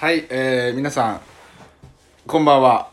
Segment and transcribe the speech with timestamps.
[0.00, 1.20] はい、えー、皆さん
[2.26, 2.90] こんばんは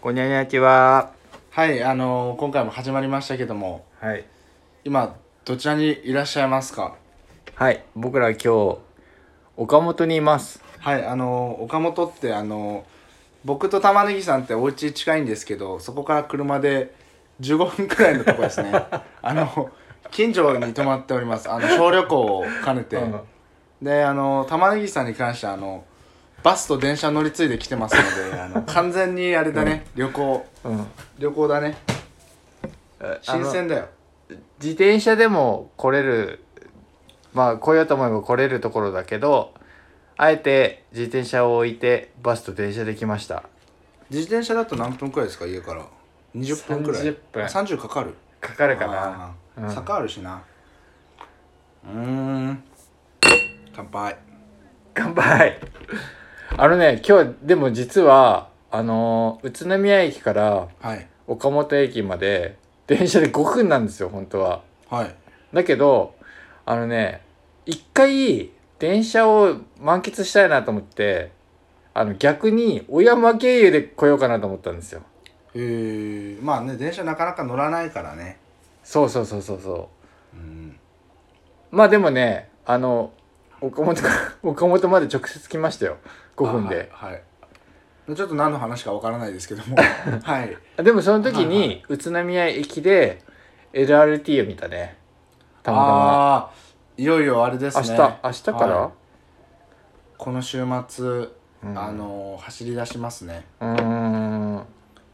[0.00, 1.12] こにゃにゃちは。
[1.50, 4.24] はいあのー今回も始まりましたけどもはい。
[4.84, 6.94] 今どちらにいらっしゃいますか？
[7.54, 7.84] はい。
[7.94, 8.78] 僕ら今日、
[9.56, 10.62] 岡本にいます。
[10.78, 12.98] はいあのー岡本ってあのー
[13.44, 16.92] 僕と玉ねぎさんってお家近いんですけどそこから車で
[17.40, 18.72] 15分くらいのとこですね
[19.22, 19.70] あの
[20.10, 23.20] 近所に泊まっておりますあの小旅行を兼ねて、うん
[23.80, 25.84] であの玉ねぎさんに関してはあの
[26.42, 30.46] バスと電車乗り継いで来てますので あの完全にあれだね、旅行。
[30.64, 30.86] うん。
[31.18, 31.76] 旅行だね。
[33.00, 33.88] あ新鮮だよ。
[34.30, 36.44] の自転車でも来れる、
[37.32, 39.52] まあ来ようと思えば来れるところだけど、
[40.16, 43.44] あえて自転車を置いてバスと電車で来ました。
[44.10, 45.46] 自転車だと何分くらいですか？
[45.46, 45.82] 家から。
[46.36, 47.02] 20分くらい。
[47.02, 47.44] 30分。
[47.44, 48.14] あ30かかる。
[48.40, 49.34] かかるかあな。
[49.56, 49.68] うん。
[49.70, 50.42] ー坂あるしな。
[51.84, 52.64] うーん。
[53.74, 54.16] 乾杯。
[54.94, 55.58] 乾杯
[56.56, 61.06] あのね、今日でも実は、あのー宇都宮駅からはい。
[61.26, 64.62] 岡本駅まで電車で5分なんですよ、本当は。
[64.88, 65.14] はい。
[65.52, 66.14] だけど
[66.64, 67.22] あのね
[67.64, 71.32] 一回電車を満喫したいなと思って
[71.94, 75.02] あの逆に小山経由で来ようかなと思ったんですよ。
[75.54, 78.38] へえまあね電車なかなか乗らないからね。
[78.84, 79.88] そうそうそうそうそ
[80.34, 80.36] う。
[80.36, 80.78] ん。
[81.72, 83.12] うまあでもねあの
[83.60, 83.96] 岡本
[84.42, 85.96] 岡本まで直接来ましたよ。
[86.36, 88.16] 5分で、あはい、はい。
[88.16, 89.76] ちょっと何の話かわからないですけども。
[90.22, 90.56] はい。
[90.82, 93.22] でもその時はいはに宇都宮駅で
[93.72, 94.96] LRT を見たね。
[95.62, 95.90] たまたま。
[95.92, 96.50] あ
[96.96, 97.88] いよいよあれですね。
[97.88, 98.90] 明日明日から、はい。
[100.16, 101.78] この週末、うん。
[101.78, 103.44] あのー走り出しますね。
[103.60, 103.97] うーん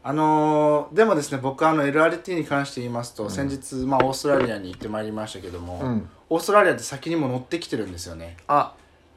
[0.07, 6.07] あのーでもですね僕あの LRT に関して言いますと、先日、まあ、オーストラリアに行ってまいりましたけども、うん。
[6.29, 8.37] オーストラリアって先にも乗ってきてるんですよね。
[8.47, 8.73] あ。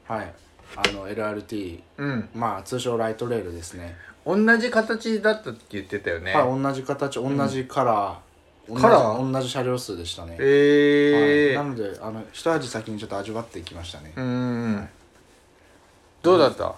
[0.06, 0.33] はい。
[0.77, 2.28] あの LRT うん。
[2.34, 9.32] まあ通称ライトレールですね、同じ形だったって言ってたよね、はい同じ形同じカラー、同じカラー？
[9.32, 11.56] 同じ車両数でしたね、えー。
[11.59, 14.88] はい、なのであの一味先にちょっと味わっていきましたね、うーん
[16.22, 16.75] どうだった？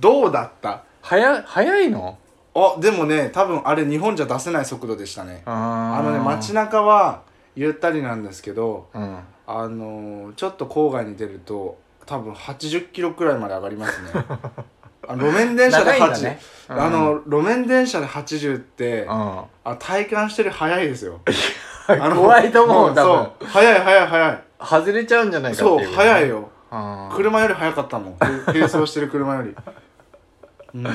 [0.00, 0.82] どうだった？
[1.02, 2.18] 早早いの？
[2.54, 5.42] あでもね多分あれ日本じゃ出せない速度でしたね。
[5.44, 7.22] ああのね街中は
[7.56, 9.18] ゆったりなんですけどうん。
[9.46, 14.08] あのーちょっと郊外に出ると多分80キロくらいまで上がりますね。
[15.06, 16.40] あの路面電車で80、長いんだね。
[16.70, 16.80] うん。
[16.80, 19.46] あの路面電車で80って、うあ
[19.78, 21.20] 体感してる早いですよ。
[21.94, 24.42] ん怖いと思うも多分そう早い早い早い。
[24.60, 25.88] 外れちゃうんじゃないかってそいう。
[25.88, 26.48] うよ早いよ。
[26.70, 28.12] 車車より早かったもん。
[28.14, 28.16] へ
[28.46, 29.54] 並走してる車より。
[30.74, 30.86] うん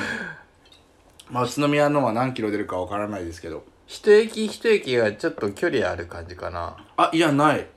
[1.30, 3.64] まあ宇都宮のは何キロ出るかわからないですけど。
[3.88, 6.78] 一駅一駅がちょっと距離ある感じかな。
[6.98, 7.68] あいやない。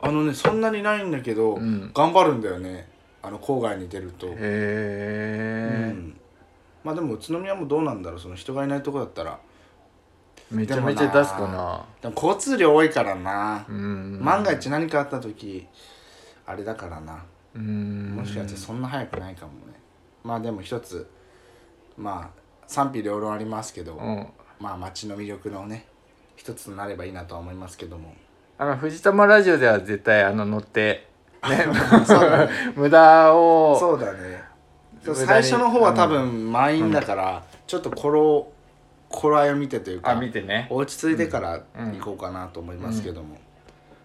[0.00, 1.90] あのねそんなにないんだけど、うん。
[1.94, 2.88] 頑張るんだよね。
[3.22, 6.20] あの郊外に出ると、へうえ、ん、
[6.84, 8.20] まあでも宇都宮もどうなんだろう。
[8.20, 9.38] その人がいないとこだったら。
[10.50, 11.86] めちゃめちゃ出すかな。
[12.02, 14.20] でも交通量多いからな、うん。
[14.22, 15.66] 万が一何かあった時
[16.44, 17.24] あれだからな。
[17.54, 18.16] うん。
[18.16, 19.80] もしかしてそんな早くないかもね。
[20.22, 21.08] まあでも一つ
[21.96, 24.26] まあ賛否両論ありますけど、うん。
[24.60, 25.86] まあ街の魅力のね
[26.36, 28.14] 一つとなればいいなとは思いますけども。
[28.56, 31.08] あの藤玉ラジオでは絶対あの乗って
[31.48, 31.66] ね ね。
[32.76, 34.44] 無駄をそうだね。
[35.14, 38.52] 最初の方は多分満員だから、ちょっところ
[39.10, 40.66] 頃合いを見てというかあ見てね。
[40.70, 43.36] 落ち着いてから行こうかなと思いますけども、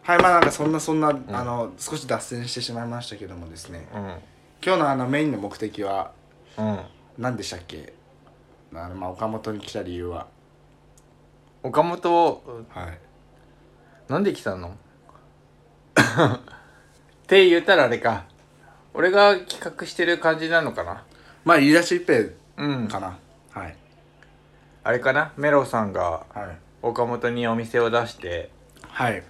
[0.04, 3.88] はいまあなんかそんなそんな、あの少し脱線してしまいましたけどもですね。
[3.94, 4.02] うん。
[4.62, 6.12] 今日のあのメインの目的は
[6.58, 6.80] うん。
[7.18, 7.94] 何でしたっけ？
[8.74, 10.28] あのまあ岡本に来た理由は。
[11.64, 13.00] 岡本はい。
[14.08, 14.70] なんで来たの？
[15.96, 16.40] っ
[17.28, 18.26] て言ったらあれか。
[18.94, 21.04] 俺が企画してる感じなのかな？
[21.46, 22.88] まあ言い出しっぺうん。
[22.88, 23.18] かな、
[23.52, 23.76] はい。
[24.84, 25.32] あれかな？
[25.38, 26.58] メロさんがはい。
[26.82, 28.50] 岡本にお店を出して
[28.88, 29.24] はい。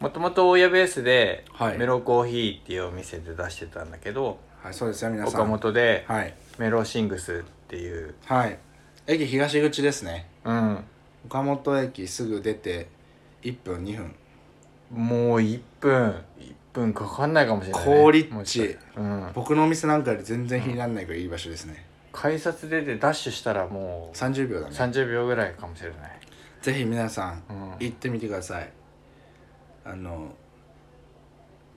[0.00, 1.78] もともと大家ベースではい。
[1.78, 5.40] メロコーヒーっていうお店で出してたんだけど、はいそうですよ皆さん。
[5.42, 6.34] 岡本ではい。
[6.58, 8.14] メロシングスっていう。
[8.26, 8.58] はい。
[9.06, 10.28] 駅東口ですね。
[10.44, 10.84] うん。
[11.24, 12.88] 岡本駅すぐ出て
[13.42, 14.14] 1分2分。
[14.90, 16.14] もう1分。
[16.38, 18.76] 1分かかんないかもしれない、ね、好立地。
[18.94, 19.30] うん。
[19.34, 21.86] 僕のお店なんかより全然日にならないからいい場所ですね。
[22.12, 24.76] 改札出てダッシュしたらもう30秒だね。
[24.76, 26.20] 30秒ぐらいかもしれない。
[26.60, 27.70] ぜひ皆さんうん。
[27.80, 28.70] 行ってみてください。
[29.84, 30.34] あの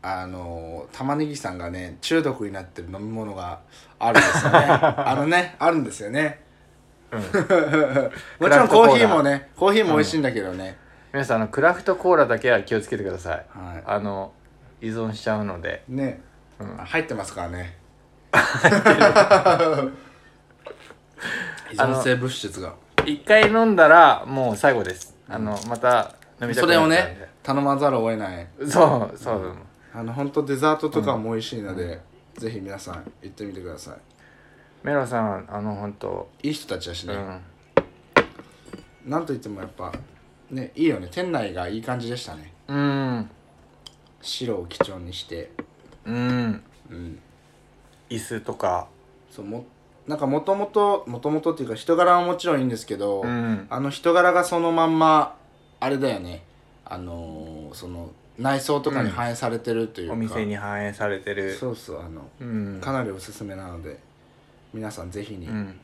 [0.07, 3.61] あの玉ねぎさんがね中毒になってる飲み物が
[3.97, 4.59] あるんですよね。
[4.69, 6.41] あのねあるんですよね。
[7.11, 7.19] うん。
[8.39, 10.77] もちろんコーヒーもねコーヒーも美味しいんだけどね、
[11.11, 13.45] 皆さんあのクラフトコーラだけは気をつけてください。
[13.49, 14.31] はあの
[14.79, 15.83] 依存しちゃうので。
[15.89, 16.21] いね、
[16.59, 16.77] うん。
[16.77, 17.75] 入ってますからね。
[21.71, 22.75] 依存性物質が
[23.05, 29.55] 一回飲んだらもう最後ですあのまた飲みたくなっちゃうんでそれをね頼まざるを得ないそうそう、
[29.95, 32.01] あの本当デザートとかも美味しいので、
[32.33, 33.95] ぜひ皆さん行ってみてくださ
[34.83, 39.09] メロさんあの本当いいい人たちだしね、うん。
[39.09, 39.93] なんといってもやっぱ
[40.51, 41.07] ねいいよね。
[41.09, 42.51] 店内がいい感じでしたね。
[42.67, 43.29] うん。
[44.21, 45.51] 白を基調にして。
[46.03, 46.61] うん。
[46.91, 47.19] うん。
[48.09, 48.87] 椅子とか。
[49.31, 49.65] そうも
[50.07, 53.65] なんかもともともともとっていうか人柄はもちろんいいんですけど、うん。
[53.69, 55.37] あの人柄がそのまんま
[55.79, 56.43] あれだよね。
[56.83, 61.53] あのーその内装とかに反映されてるというか、お店に反映されてる。
[61.53, 62.81] そうそうあのうん。
[62.81, 63.99] かなりおすすめなので
[64.73, 65.79] 皆さんぜひに、うん。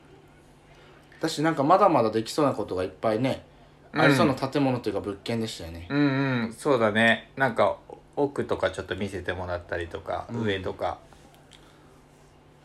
[1.19, 3.45] 私なんかまだまだできそうなことがいっぱいね、
[3.93, 4.01] うん。
[4.01, 6.53] ありそうな建物というか物件でしたよね、うんうん。
[6.53, 7.31] そうだね。
[7.37, 7.77] なんか
[8.15, 10.43] 奥とかちょっと見せてもらったりとか、うん。
[10.43, 10.99] 上とか。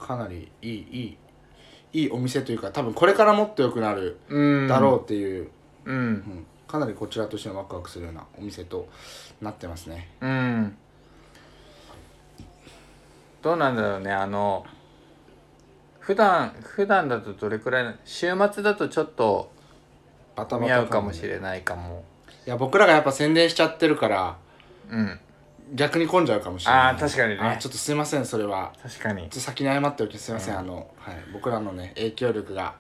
[0.00, 0.76] かなりいいい
[1.92, 4.68] いいいお店というか多分これからもっと良くなるうん。
[4.68, 5.50] だろうっていう、
[5.84, 8.88] ううんんかなりこちらとしてはワクワクするようなお店と
[9.40, 10.08] なってますね。
[10.20, 10.76] うん。
[13.42, 14.66] どうなんだろうねあの
[16.00, 19.52] 普段普段だとどれくらいな週末だとちょっと
[20.34, 22.04] バタバ見タ合うかもしれないかも。
[22.46, 24.36] いや僕らがやっぱ宣伝しちゃってるから
[24.90, 25.20] うん。
[25.74, 26.82] 逆に混んじゃうかもしれない。
[26.90, 27.40] あー確かにね。
[27.40, 28.72] あちょっとすいませんそれは。
[28.82, 29.22] 確かに。
[29.22, 30.30] ちょっと先に謝っておきす。
[30.30, 30.58] いません。
[30.58, 32.74] あの、はい、僕らのね影響力が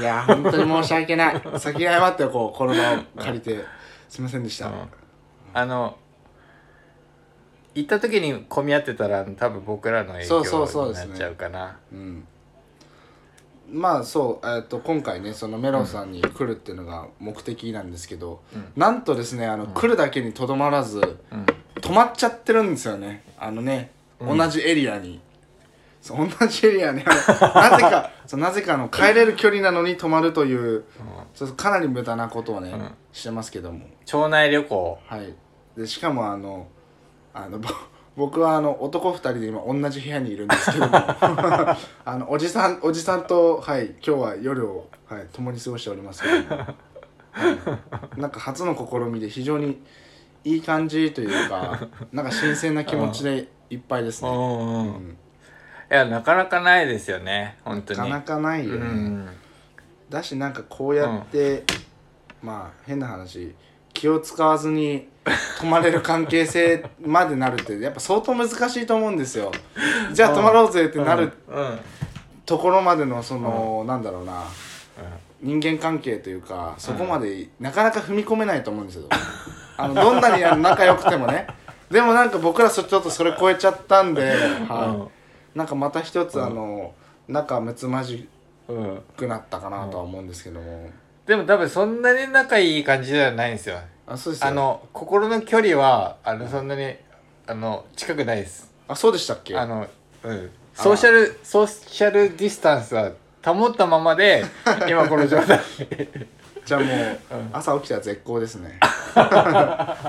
[0.00, 1.42] いやー本当に申し訳ない。
[1.58, 2.58] 先に謝っておこう。
[2.58, 3.64] この場を借りて。
[4.08, 4.74] すいませんでした、うん。
[5.54, 5.96] あの
[7.74, 11.04] 行った時に混み合ってたら多分僕らの影響そうそうそうですね。
[11.04, 11.78] になっちゃうかな。
[11.92, 12.26] うん。
[13.72, 18.72] まあそう、えー、と今回ねそのメロンさんに来るっていうのが目的なんですけど、うん。
[18.76, 21.46] なんとですねあの、来るだけにとどまらずうん。
[21.80, 23.22] 泊まっちゃってるんですよね。
[23.38, 24.38] あのね、うん。
[24.38, 25.20] 同じエリアに
[26.00, 30.84] そう同じエリアにあの なぜかそうなぜかあの帰れる距離なのに泊まるという
[31.56, 32.94] かなり無駄なことをね、うん。
[33.12, 33.86] してますけども。
[34.06, 34.98] 町内旅行。
[35.06, 35.34] はい。
[35.76, 36.68] でしかもあの
[37.34, 37.68] あのぼ
[38.16, 40.92] 僕はあの男2人で今同じ部屋にいるんですけども。
[40.96, 46.74] あのおじさんおじさんと、はい、今日は夜を、はい、共に過ごしておりますけども、は
[48.16, 49.82] い、なんか初の試みで非常に
[50.44, 51.80] いい感じというか
[52.12, 55.16] なんか新鮮な気持ちでいっぱいですね、うん
[55.90, 57.56] いやなかなかないですよね。
[57.64, 57.98] 本当に。
[57.98, 59.28] なかなかないよね、うん。
[60.08, 61.64] だしなんかこうやって、
[62.42, 63.54] まあ変な話
[63.92, 65.08] 気を使わずに
[65.58, 69.50] 泊まれる関係性までなるってやっぱ相当難しいと思うんですよ。
[70.12, 71.56] じゃあ泊まろうぜってなるうん。
[71.56, 71.78] うん。
[72.46, 74.44] ところまでのその、なんだろうな
[75.40, 79.08] 人間関係というかそこまでなかなか踏み込めないと思うんですよ。
[79.76, 81.46] あのどんなに仲良くてもね。
[81.90, 84.22] でもなんか僕らそちょっとそれ超えちゃったんで、
[84.68, 85.19] はい、
[85.54, 86.94] なんかまた一つあの
[87.28, 88.28] 仲睦まじ
[88.68, 90.90] うんうんくなったかなとは思うんですけども、
[91.26, 93.78] でも多分そんなに仲いい感じではないんですよ。
[94.06, 94.48] あそうですよ。
[94.48, 96.94] あの心の距離はあのそんなに
[97.46, 98.72] あの近くないです。
[98.86, 99.56] あそうでしたっけ？
[99.56, 99.86] あの
[100.22, 100.50] うん。
[100.74, 103.10] ソーシャルソーシャルディスタンスは
[103.44, 104.44] 保ったままで
[104.88, 105.60] 今この状態。
[106.64, 107.18] じゃあもう、
[107.52, 108.78] 朝起きたら絶好ですね。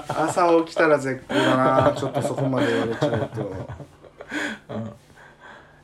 [0.08, 1.94] 朝起きたら絶好だな。
[1.98, 3.68] ちょっとそこまで言われちゃうと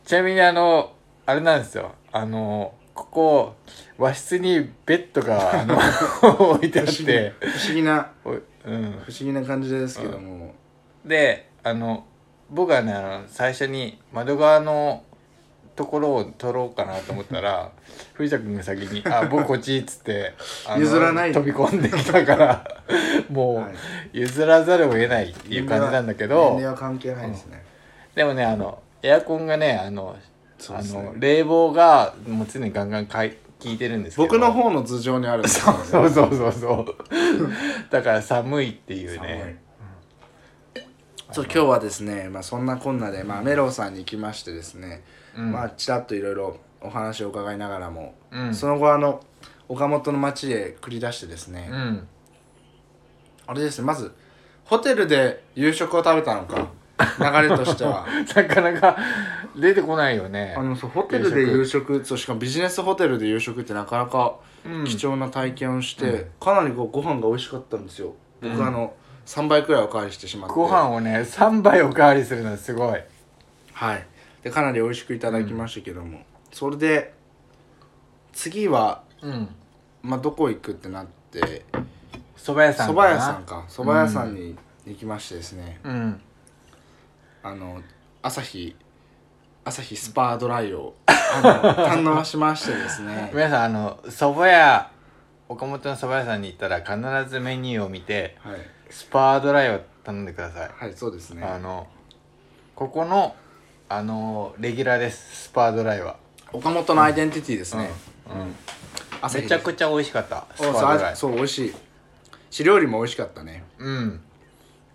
[0.08, 0.94] ちなみにあの
[1.26, 1.92] あれなんですよ。
[2.14, 3.56] あのここ
[3.98, 5.78] 和室にベッドがあの
[6.54, 7.34] 置いてあって。
[7.42, 8.40] 不思議なおうん。
[9.06, 10.56] 不思議な感じですけども、
[11.04, 12.06] であの
[12.50, 15.04] 僕はねあの最初に窓側の
[15.76, 17.72] ところを取ろうかなと思ったら
[18.14, 20.36] 藤田君が先に「あ僕こっち」っつって
[20.78, 21.34] 譲らない。
[21.34, 22.64] 飛び込んできたから
[23.30, 23.74] もはい。
[23.74, 23.76] う
[24.14, 27.62] 譲らざるを得ないっていう感じなんだけ年ど齢は関係ないですね、
[28.16, 30.16] でもねあのエアコンがねあの
[30.70, 34.28] あの冷房がもう常にガンガンかい効いてるんですけど。
[34.28, 36.86] 僕の方の頭上にあるんですよ、ね、そうそうそうそう。
[37.90, 39.62] だから寒いっていうね。
[41.32, 45.04] そう今日はですね、まあ、そんなこんなで、まあ、メロウさんに行きましてですね、
[45.36, 45.52] うん。
[45.52, 48.54] まあちらっといろいろお話を伺いながらも、うん。
[48.54, 49.22] その後あの
[49.68, 52.08] 岡本の町へ繰り出してですね、うん。
[53.48, 54.14] あれですねまず
[54.66, 56.68] ホテルで夕食を食べたのか
[57.00, 58.06] 流れとしては。
[58.36, 58.98] なかなか
[59.56, 60.56] 出てこないよね。
[60.58, 62.04] あのそうホテルで夕食。
[62.04, 64.36] そうしかもビジネスホテルで夕食ってなかなか
[64.66, 64.86] うん。
[64.86, 66.26] 貴重な体験をして、うん。
[66.40, 68.14] かなりこうご飯が美味しかったんですよ。
[68.42, 68.66] 僕、うん。
[68.66, 68.94] あの
[69.26, 70.56] 3倍くらいおかわりしてしまって。
[70.56, 73.02] ご飯をね3杯おかわりするのすごい。
[73.74, 74.06] はい。
[74.44, 77.14] でかなり美味しくいただきましたけども、それで
[78.34, 79.50] 次は、うん。
[80.04, 81.66] まあ、どこ行くってなって。
[82.38, 83.66] 蕎麦屋さん蕎麦屋さんか。
[83.68, 86.22] 蕎麦屋さんに行きましてですね、うん
[87.48, 87.82] あの
[88.22, 88.76] 朝日
[89.64, 93.32] 朝日スパードライをあの堪能しましてですね。
[93.34, 94.92] 皆さんあの蕎麦屋
[95.48, 101.44] 岡本の蕎麦屋さんに行ったら必ずメニューを見てはい、スパードライを頼んでください、はい、そうですね。
[101.46, 101.88] あの
[102.76, 103.34] ここの
[103.88, 105.44] あのレギュラーです。
[105.44, 106.18] スパードライは、
[106.52, 107.90] 岡本のアイデンティティですね、
[108.30, 108.56] うん。
[109.22, 110.46] 朝日めちゃくちゃ美味しかった。
[110.54, 111.16] スそうパードライ。
[111.16, 111.76] そう美味しい。
[112.50, 113.64] し料理も美味しかったね。
[113.78, 114.22] うん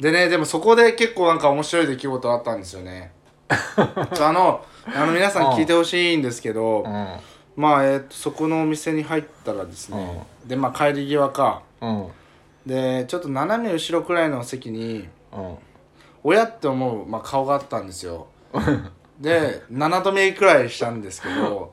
[0.03, 3.13] でねでもそこで結構なんか面白い出来事あったんですよね。
[3.49, 7.07] あのあの皆さん聞いてほしいんですけど、うん。
[7.55, 11.63] まあえー、とそこのお店に入ったらですね、でまあ帰り際か。
[11.81, 12.09] うん。
[12.67, 15.57] でちょっと斜め後ろくらいの席にうん。
[16.25, 18.27] 親って思う、まあ、顔があったんですよ。
[19.21, 21.73] で7度目くらいしたんですけど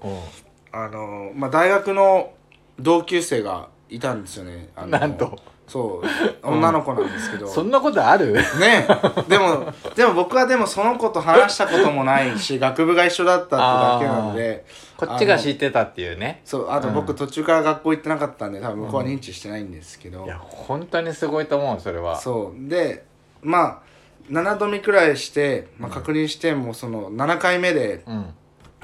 [0.72, 2.32] あの、まあ、大学の
[2.80, 4.70] 同級生がいたんですよね。
[4.76, 5.36] あのなんと
[5.70, 8.34] そう女の子なんですけど、そんなことある？
[8.34, 8.88] ね。
[9.30, 14.66] でもでも僕はでもその子と話したこともないし 学部が一緒だったってだけなので。
[14.98, 16.42] こっちが知ってたっていうね。
[16.44, 17.16] そうあと僕うん。
[17.16, 22.18] 途中から学校行ってなかったんで多分向こうは認知してないんですけど、いや本当にすごいと思うそれは。
[22.18, 22.70] そう。
[22.70, 23.06] で
[23.42, 23.90] まあ
[24.30, 28.34] 7度目くらいして、まあ、確認してもうその7回目で、うん。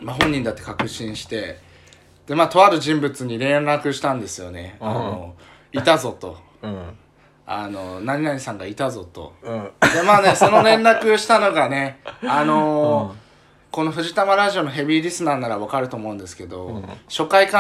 [0.02, 1.58] まあ、本人だって確信して
[2.28, 5.36] でまあとある人物に連絡したんですよね、あの
[5.72, 6.98] いたぞとうん。
[7.48, 9.34] あの何々さんがいたぞと。
[9.44, 9.64] うん。
[9.94, 13.26] でまあねその連絡したのがねあのー
[13.72, 16.86] この藤玉ラジオのヘビーリスナーならわかると思うんですけど、うん。
[17.10, 17.60] 初回か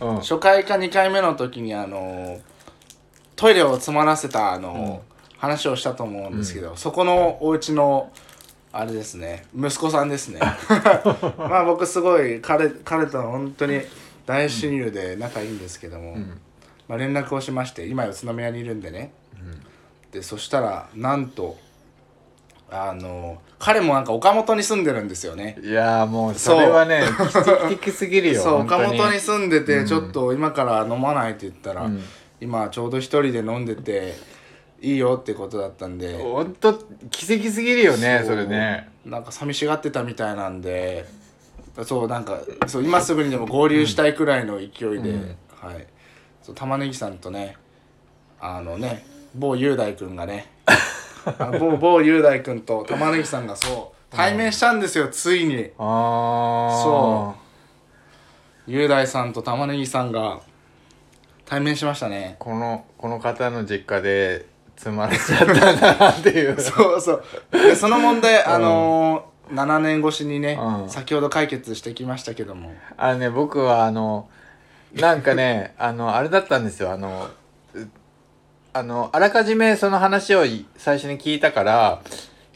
[0.00, 0.16] な、うん。
[0.16, 2.40] 初回か2回目の時にあのー
[3.36, 8.12] トイレを詰まらせたあのー話をしたと思うんですけど、そこのお家の
[8.72, 10.38] あれですね息子さんですね。
[11.36, 13.80] まあ僕すごい彼彼とは本当に
[14.24, 16.40] 大親友で仲いいんですけども、ん
[16.88, 19.12] まあ、連絡をしまして今宇都宮にいるんでね、
[20.10, 21.56] でそしたらなんと
[22.70, 25.58] あの彼もなんか岡本に住んでるんですよね。
[25.62, 29.20] いやーもうそれはね奇跡的すぎるよそう岡本当に。
[29.20, 29.86] 住んでてうん。
[29.86, 32.02] ちょっと今から飲まないって言ったら、うん。
[32.40, 34.14] 今ちょうど一人で飲んでて
[34.80, 36.18] いいよってことだったんで。
[36.18, 36.74] 本当
[37.10, 38.88] 奇跡すぎるよねそれね。
[39.04, 41.06] なんか寂しがってたみたいなんで
[41.84, 45.36] そうなんかそう今すぐにでも合流したいくらいの勢いで、うん。
[45.60, 45.86] はい
[46.42, 47.56] そう玉ねぎさんとね
[48.40, 50.50] あのね某雄大君がね
[51.38, 55.70] あ某某雄大君と玉ねぎさんがそう対面したんですよ、ついに。
[55.78, 57.34] ああそ
[58.66, 60.40] 雄大さんと玉ねぎさんが
[61.46, 62.36] 対面しましたね。
[62.38, 64.46] このこの方の実家で
[64.76, 66.60] 詰まらせちゃったなっていう。
[66.60, 67.24] そうそう。
[67.52, 70.88] でその問題あのー7年越しにね、うん。
[70.88, 72.72] 先ほど解決してきましたけども。
[72.96, 74.28] あのね僕はあの
[74.94, 76.92] なんかねあのあれだったんですよ。
[76.92, 77.28] あの
[77.74, 77.88] う
[78.74, 82.02] あのあらかじめその話をい最初に聞いたから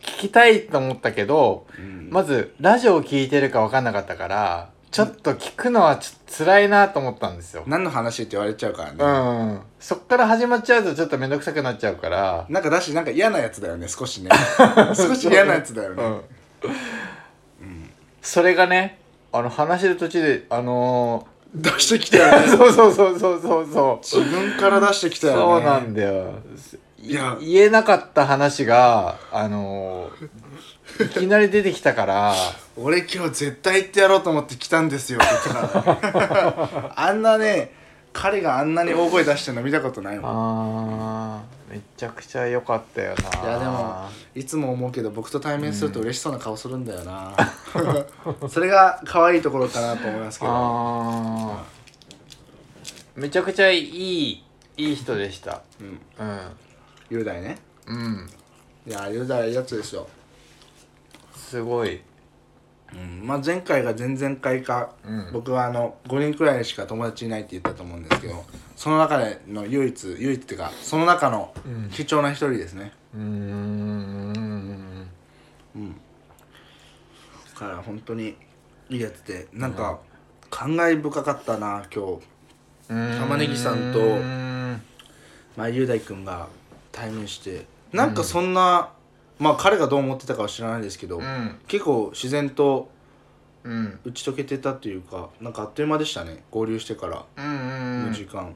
[0.02, 2.10] 聞きたいと思ったけど、ん。
[2.10, 7.64] まずラジオを聞いてるか分かんなかったからちょっと聞くのはちょっと辛いなと思ったんですよ。
[7.66, 14.30] 何の話って言われちゃうからね、うん、そっから始まっちゃうとちょっと面倒くさくなっちゃうから、なんかだしなんか嫌なやつだよね少しね。
[14.96, 17.90] 少し嫌なやつだよね、うん。
[18.22, 18.98] それがね
[19.32, 22.48] あの話してる途中であの出してきたよー、ね。
[22.56, 24.04] そうそうそうそうそうそう。
[24.04, 25.38] 自分から出してきたよね。
[25.38, 26.34] そうなんだよ。
[27.02, 27.36] いや。
[27.40, 32.34] 言えなかった話があのー、いきなり出てきたから。
[32.76, 35.18] 俺今日絶対行ってやろうと思って来たんですよ。
[35.22, 37.72] って言っあんなね
[38.12, 40.30] 彼があんなに大声出してるの見たことないもん。
[40.30, 43.42] あーめちゃくちゃ良かったよな。
[43.42, 47.34] いやでもいつも思うけど僕と対面すると嬉しそうな顔するんだよな、
[48.48, 50.52] それが可愛いところかなと思いますけど。
[50.52, 53.20] あー。
[53.20, 54.44] めちゃくちゃいい
[54.76, 55.62] いい人でした。
[55.80, 56.00] うん。
[56.18, 56.40] うん
[57.08, 57.58] 雄大ね。
[57.86, 58.30] うん。
[58.86, 60.06] いや雄大いいやつですよ、
[61.34, 62.02] すごい。
[62.92, 63.26] うん。
[63.26, 65.30] まあ、前回が前々回か、うん。
[65.32, 68.44] 僕はあの5人くらいしか友達いないって言ったと思うんですけど
[68.76, 71.90] その中での唯一唯一っていうかその中のうん。
[71.90, 75.06] 貴重な一人ですね、うーん。
[75.74, 75.92] うん。
[75.92, 75.98] だ
[77.58, 78.36] から本当に
[78.90, 79.98] いいやつでなんか
[80.50, 82.22] 感慨深かったな今日。
[83.18, 84.80] 玉ねぎさんとうん
[85.56, 86.46] まあ雄大君が
[86.92, 87.66] 対面して。
[87.92, 88.90] なんかそんな、
[89.38, 91.56] まあ彼がどう思ってたかは知らないですけど、うん。
[91.66, 92.90] 結構自然と
[93.64, 93.98] うん。
[94.04, 96.44] 打ち解けてたというかなんかあっという間でしたね。
[96.50, 97.24] 合流してから。
[97.36, 98.54] うんの時間、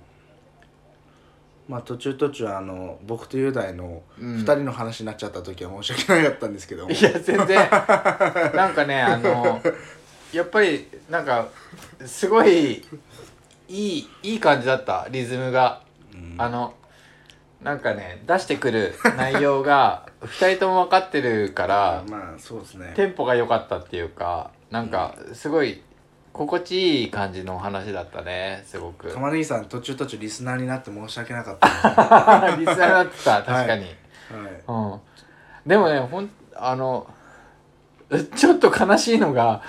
[1.70, 4.36] まあ途中途中あの僕と雄大のうん。
[4.38, 7.70] 2人の話になっちゃった時は申し訳なかったんですけど、いや全然。
[8.54, 9.62] なんかねあの
[10.32, 11.48] やっぱりなんか
[12.04, 12.84] すごい
[13.68, 15.82] いいいい感じだったリズムが、
[16.38, 16.74] あの
[17.62, 22.94] なんかね出してくる内容が2人とも分かってるから まあそうですね。
[22.96, 25.80] テンポが良かったっていうかなんかすごい
[26.32, 29.12] 心地いい感じのお話だったねすごく。
[29.12, 32.56] 玉ねぎさん途中途中リスナーになって申し訳なかった。
[32.56, 33.94] リスナーになってた 確かに、はい。
[34.68, 35.00] うん。
[35.66, 37.06] でもねほんあの
[38.36, 39.62] ちょっと悲しいのが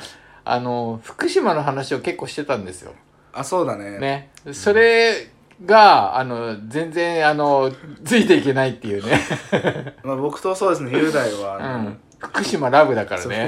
[0.43, 2.93] あの福島の話を結構してたんですよ。
[3.33, 3.99] あそうだね。
[3.99, 4.31] ね。
[4.51, 5.29] それ
[5.65, 7.71] があの全然あの
[8.03, 9.19] ついていけないっていうね、
[10.03, 13.47] まあ、僕とそうですね雄大はうん、福島ラブだからね。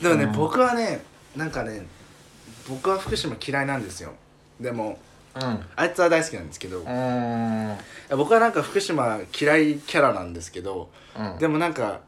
[0.00, 0.32] でもね、うん。
[0.32, 1.02] 僕はね
[1.34, 1.86] なんかね
[2.68, 4.12] 僕は福島嫌いなんですよ。
[4.60, 4.98] でも
[5.34, 5.64] うん。
[5.76, 6.80] あいつは大好きなんですけど、
[8.16, 11.38] 僕はなんか福島嫌いキャラなんですけどうん。
[11.38, 12.00] でもなんか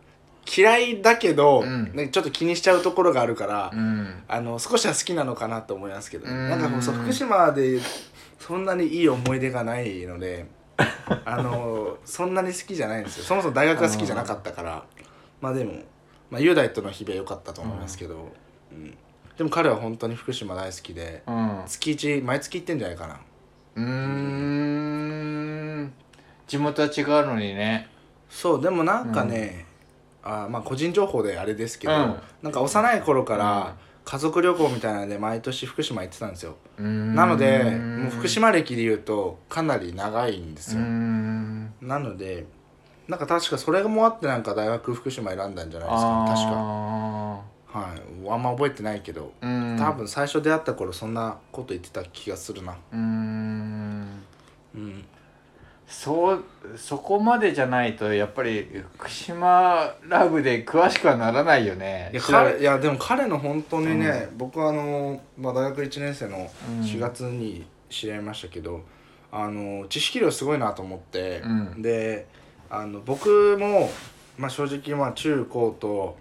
[0.57, 1.93] 嫌いだけど、うん。
[1.95, 4.23] ねちょっと気にしちゃうところがあるから、うん。
[4.27, 6.49] あの少しは好きなのかなと思いますけど、うん。
[6.49, 7.81] なんかもうそう福島で
[8.39, 10.47] そんなにいい思い出がないので
[11.25, 13.25] あのそんなに好きじゃないんですよ。
[13.25, 14.85] そもそも大学が好きじゃなかったから。
[15.41, 15.75] まあでも、
[16.31, 18.33] まあ、雄大との日々は良かったと思いますけど、
[18.73, 18.97] うん
[19.39, 21.63] でも彼は本当に福島大好きでうん。
[21.67, 23.21] 月1毎月行ってんじゃないかな。
[23.77, 23.85] うー
[25.85, 25.93] ん。
[26.47, 27.89] 地元は違うのにね。
[28.29, 29.65] そうでもなんかね、
[30.23, 32.17] あまあ個人情報であれですけど、うん。
[32.43, 33.39] なんか幼い頃かうん。
[33.39, 36.57] ら家族旅行みたいなので毎年福島行ってたんですよ。
[36.79, 41.67] なのでもう福島歴で言うとかなり長いんですよ、ん。
[41.83, 42.47] なので
[43.07, 46.53] なんか確かそれもあってなんか大学福島選んだんじゃないですか、ね、確か。
[46.57, 47.41] あ
[47.73, 48.31] はい。
[48.31, 49.79] あんま覚えてないけどーうん。
[49.79, 52.73] 多分最初出会った頃そんなこと言ってた気がするな。
[52.73, 54.23] うーん。
[54.75, 55.05] うん。
[55.87, 56.45] そう
[56.77, 62.13] そこまでじゃないとやっぱり福島ラブで詳しくはならないよね。
[62.13, 66.81] いやいやでも彼の本当にね、僕はあの、まあ、大学1年生のうん。
[66.83, 68.83] 4月に知り合いましたけど、
[69.33, 71.83] あの知識量すごいなと思って、うん。
[71.83, 72.27] で
[72.71, 73.91] あの僕も、
[74.37, 76.17] まあ、正直まあ中高と、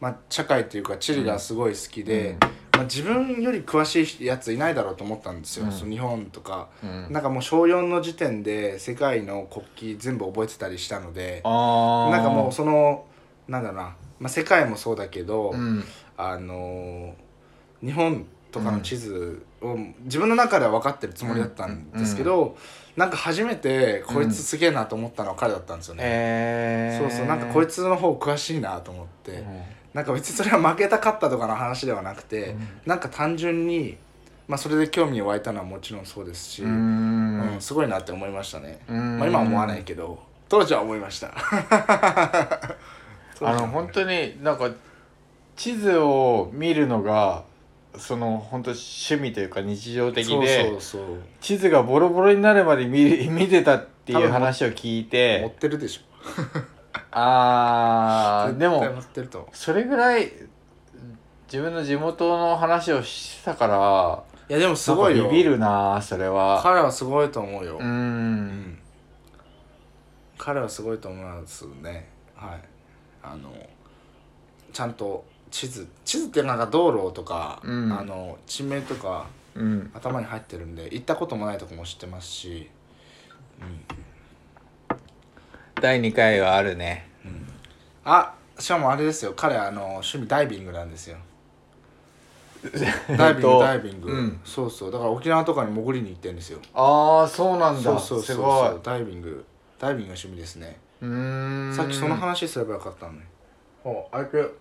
[0.00, 2.38] まあ、社会っていうか地理がすごい好きで、うん。
[2.40, 5.72] まあ、自分より詳しいやついないだろうと思ったんですよ、うん。
[5.72, 6.68] その日本とか。
[6.82, 7.06] うん。
[7.10, 13.04] なんかもう小4の時点で世界の国旗全部覚えてたりしたのでなんかもうその
[13.48, 13.82] なんだろうな、
[14.18, 15.84] まあ、世界もそうだけど、うん。
[16.16, 17.30] あのー
[17.82, 22.56] 日本とかの地図を自分の中では分かってるつもりだったんですけど、
[22.96, 27.26] なんか初めてこいつすげえなと思ったのは彼だったんですよね、えー、そうそう。
[27.26, 29.62] なんかこいつの方詳しいなと思って、うん
[29.94, 32.68] なんか別にそれは負けた勝ったとかの話ではなくて、うん。
[32.86, 33.96] なんか単純に、
[34.46, 37.56] まあ、それで興味を湧いたのはもちろんそうですし、うん。
[37.56, 39.18] んすごいなって思いましたね、うん。
[39.18, 41.32] まあ、今は思わないけど当時は思いました。
[43.42, 44.70] あの本当になんか
[45.56, 47.44] 地図を見るのが
[47.96, 51.02] その本当趣味というか日常的でそうそう
[51.40, 56.02] 地図がボロボロになるまで見見てたっていう話を聞い持てってるでしょ
[57.12, 58.84] あーでも
[59.52, 60.30] それぐらい
[61.52, 65.28] 自分の地元の話をしてたからいやでもすごいよ。
[65.28, 66.60] ビビるなそれは。
[66.62, 68.46] 彼はすごいと思うよ、ううん。
[68.46, 68.78] ん
[70.36, 72.08] 彼はすごいと思いますね。
[72.34, 72.60] はい。
[73.22, 73.52] あの
[74.72, 75.86] ちゃんと地図。
[76.04, 77.92] 地図ってなんか道路とか、うん。
[77.92, 79.90] あの地名とかうん。
[79.94, 82.70] 頭に入ってるんで行ったこともないとこも知ってますし、
[85.80, 87.08] 第2回はあるね。
[88.04, 89.32] あしかもあれですよ。
[89.36, 91.16] 彼あの趣味ダイビングなんですよ。
[93.16, 94.40] ダイビングダイビング、うん。
[94.44, 94.90] そうそう。
[94.90, 96.58] だから沖縄とかに潜りに行ってるんですよ。
[96.74, 97.80] ああそうなんだ。
[97.80, 99.44] そうそうそうダイビング。
[99.78, 100.78] ダイビングが趣味ですね。
[101.00, 101.74] うーん。
[101.74, 103.20] さっきその話すればよかったのに。
[103.82, 104.58] ほうあいつ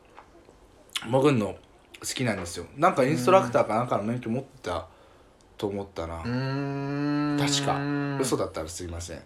[1.04, 2.66] 潜るの好きなんですよ。
[2.78, 4.86] なんかインストラクターかなんかの免許持った
[5.58, 6.22] と思ったな。
[6.22, 7.38] うーん。
[7.38, 8.22] 確か。
[8.22, 9.18] 嘘だったらすいません。
[9.18, 9.26] はい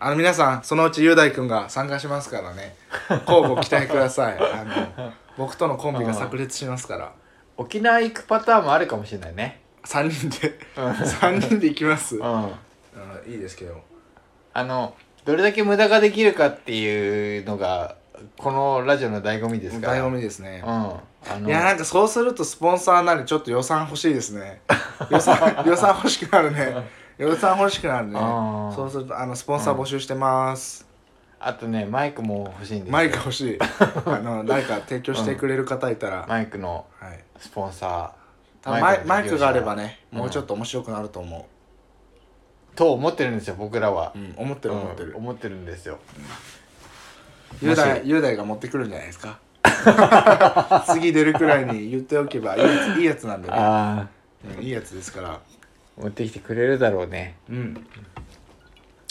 [0.00, 2.76] あの皆さんそのうち雄大君が参加しますからね。
[3.26, 4.38] 交互期待ください。
[4.38, 4.64] あ
[4.96, 7.12] の 僕とのコンビが炸裂しますから。
[7.56, 9.60] 沖縄行くパターンもあるかもしれないね。
[9.84, 10.58] 3人で。
[10.76, 10.90] うん。
[10.92, 12.16] 3人で行きます。
[12.16, 12.44] うん。
[12.44, 12.52] うん
[13.26, 13.82] いいですけど。
[14.54, 17.96] あのどれだけ無駄ができるかっていうのが
[18.36, 19.94] このラジオの醍醐味ですから。
[19.94, 20.62] 醍醐味ですね。
[20.64, 21.46] うん。
[21.46, 24.62] いやなんかそうするとスポンサーなりちょっと予算欲しいですね。
[25.10, 28.18] 予算 予算欲しくなるね予算欲しくなるね。
[28.18, 28.74] あー。
[28.74, 30.86] そうするとあのスポンサー募集してます、
[31.40, 32.92] あとねマイクも欲しいんですよ。
[32.92, 33.58] マイク欲しい。
[34.06, 37.20] あの誰か提供してくれる方いたら、マイクのはい。
[37.38, 38.12] スポンサ
[38.62, 40.18] 多分マイマイクマイクがあればね、うん。
[40.20, 44.12] もうちょっと面白くなると思ーと思ってるんですよ僕らは。
[44.14, 45.10] う、うん、思ってる思ってる。
[45.10, 45.98] うん、思ってるんですよ。
[47.60, 49.38] 雄大雄大が持ってくるんじゃないですか？
[50.86, 54.08] 次出るくらいに言っておけばいいやついいやつなんでね、あ
[54.56, 55.30] うん、いいやつですから。
[55.30, 55.40] あ
[56.00, 57.36] 持ってきてくれるだろうね。
[57.48, 57.86] うん。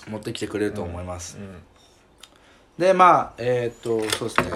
[0.07, 1.61] 持ってきてくれると思います、うん。
[2.77, 4.51] でまあえーっとそうですね。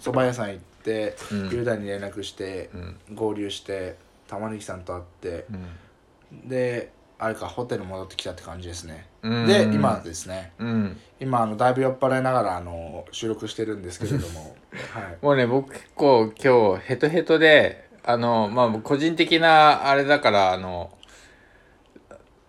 [0.00, 1.50] 蕎麦屋さん行っって、うん。
[1.50, 2.78] 雄大に連絡して、う
[3.12, 3.14] ん。
[3.14, 6.48] 合流して玉ねぎさんと会ってうん。
[6.48, 9.46] であれかホテル戻ってきたって感じですね、うん。
[9.46, 10.52] で今ですね。
[10.58, 10.96] うん。
[11.20, 14.56] 今あのだいぶ酔っ払いながらあの収録してるんですけれども。
[14.94, 15.18] はい。
[15.20, 20.90] もうね僕結構今日ヘトヘトであのまあ個人的なあれだからあの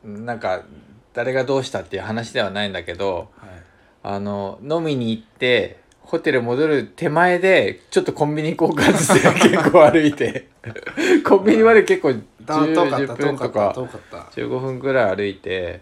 [0.03, 0.63] なんか
[1.13, 3.49] 誰がどうしたっていう話ではないんだけどはい。
[4.03, 8.99] あの飲みに行ってホテル戻る手前でちょっとコンビニ行こうかって
[9.49, 10.47] 結構歩いて。
[11.25, 14.17] コンビニまで結構10遠かった10遠分とかったか遠かった。
[14.41, 15.81] 15分ぐらい歩いて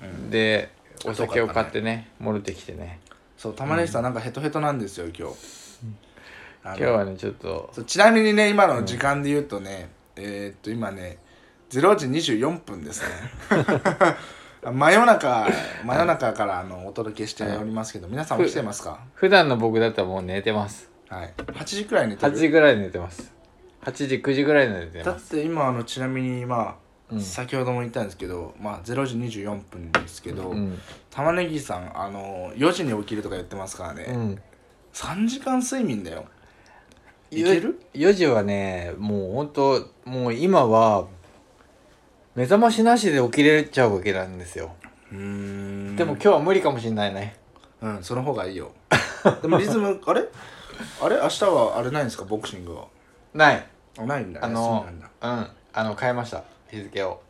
[0.00, 0.30] うん。
[0.30, 0.70] で
[1.04, 3.00] お酒を買ってね戻ってきてね。
[3.36, 5.34] そう玉ねぎさんなんかヘトヘトなんですよ今日。
[6.64, 7.72] 今日はねちょっと。
[7.86, 11.18] ちなみにね今の時間で言うとね、えーっと今ね
[11.70, 13.08] 0時24分ですね。
[14.72, 15.46] 真夜中
[15.84, 18.98] 真夜中からあのお届けしておりますけど皆さん起きてますか？
[19.14, 20.90] 普段の僕だったらもう寝てます。
[21.08, 21.34] はい。
[21.36, 23.32] 8時くらい寝て8る時ぐらいに寝てます。
[23.82, 26.76] 8時9時ぐらいに寝てだって今あのちなみにま
[27.10, 27.20] あ、うん。
[27.20, 30.78] 先ほども言ったんですけどまあ0時24分ですけど、うん。
[31.10, 34.42] 玉ねぎさんあの4時に起きるとか言ってますからね、うん。
[34.92, 36.24] 3時間睡眠だよ。
[37.30, 41.06] いける？4時はねもうほんともう今は
[42.38, 44.70] 目覚ましなしで起きれちゃうわけなんですよ、
[45.10, 45.96] うーん。
[45.96, 47.36] でも今日は無理かもしんないね。
[47.82, 48.70] うんその方がいいよ。
[49.42, 50.22] でもリズム あれ？
[51.02, 51.16] あれ？
[51.16, 52.24] 明日はあれないんですか？
[52.24, 52.84] ボクシングは。
[53.34, 53.66] ない。
[53.98, 56.44] あないんだ休あのうんあの変えました。
[56.70, 57.20] 日付を。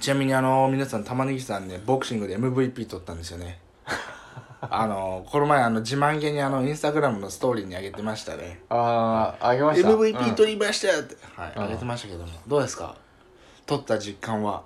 [0.00, 3.60] ちなみにあの皆さん玉ねぎさんねボクシングで MVP 取ったんですよね。
[4.60, 8.60] あのこの前あの自慢げにあのインスタグラムのストーリーに上げてましたね。
[8.68, 9.88] あああげました。
[9.88, 10.34] MVP うん。
[10.34, 11.62] 取りましたって、はいうん。
[11.64, 12.28] 上げてましたけども。
[12.46, 12.94] どうですか？
[13.66, 14.62] 取った実感は？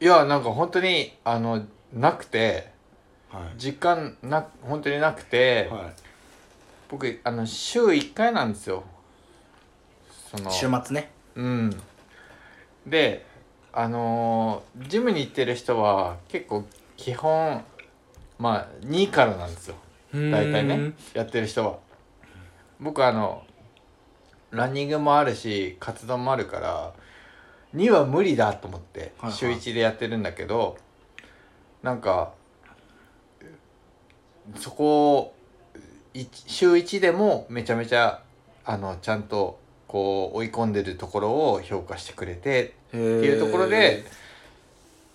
[0.00, 2.70] いやなんか本当にあのなくて
[3.30, 3.42] はい。
[3.58, 5.90] 実感な本当になくて、は
[6.88, 8.84] 僕あの週1回なんですよ。
[10.30, 11.10] そのい週末ね。
[11.34, 11.70] うん。
[12.86, 13.26] で
[13.72, 16.64] あのージムに行ってる人は結構
[16.96, 17.64] 基本
[18.38, 19.76] まあ2からなんですよ。
[20.12, 21.78] 大体ねやってる人は。
[22.78, 23.42] 僕あの
[24.50, 26.92] ランニングもあるし活動もあるから
[27.74, 29.32] 2は無理だと思ってはいはい。
[29.32, 30.76] 週1でやってるんだけど、
[31.82, 32.32] なんか
[34.56, 35.34] そこを
[36.14, 38.22] い週1でもめちゃめちゃ
[38.64, 44.04] あのちゃんとこう追い込んでるところを評価してくれてっていうところで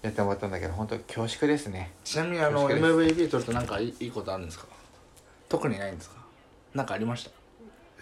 [0.01, 1.91] やってもらったんだけど本当恐縮ですね。
[2.03, 4.65] ちなみにあの MVP 取るとなんかいいことあるんですか？
[5.49, 6.15] 特にないんですか？
[6.73, 7.31] なんかありました？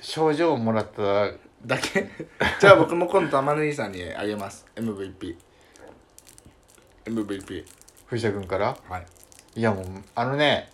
[0.02, 1.32] 症状をもらった
[1.66, 2.10] だけ？
[2.60, 4.66] じゃあ僕も今度玉ねぎさんにあげます。
[4.76, 5.36] MVP
[7.06, 7.66] MVP
[8.08, 8.78] 藤田君から？
[8.90, 9.06] はい。
[9.56, 10.70] いやもうあのね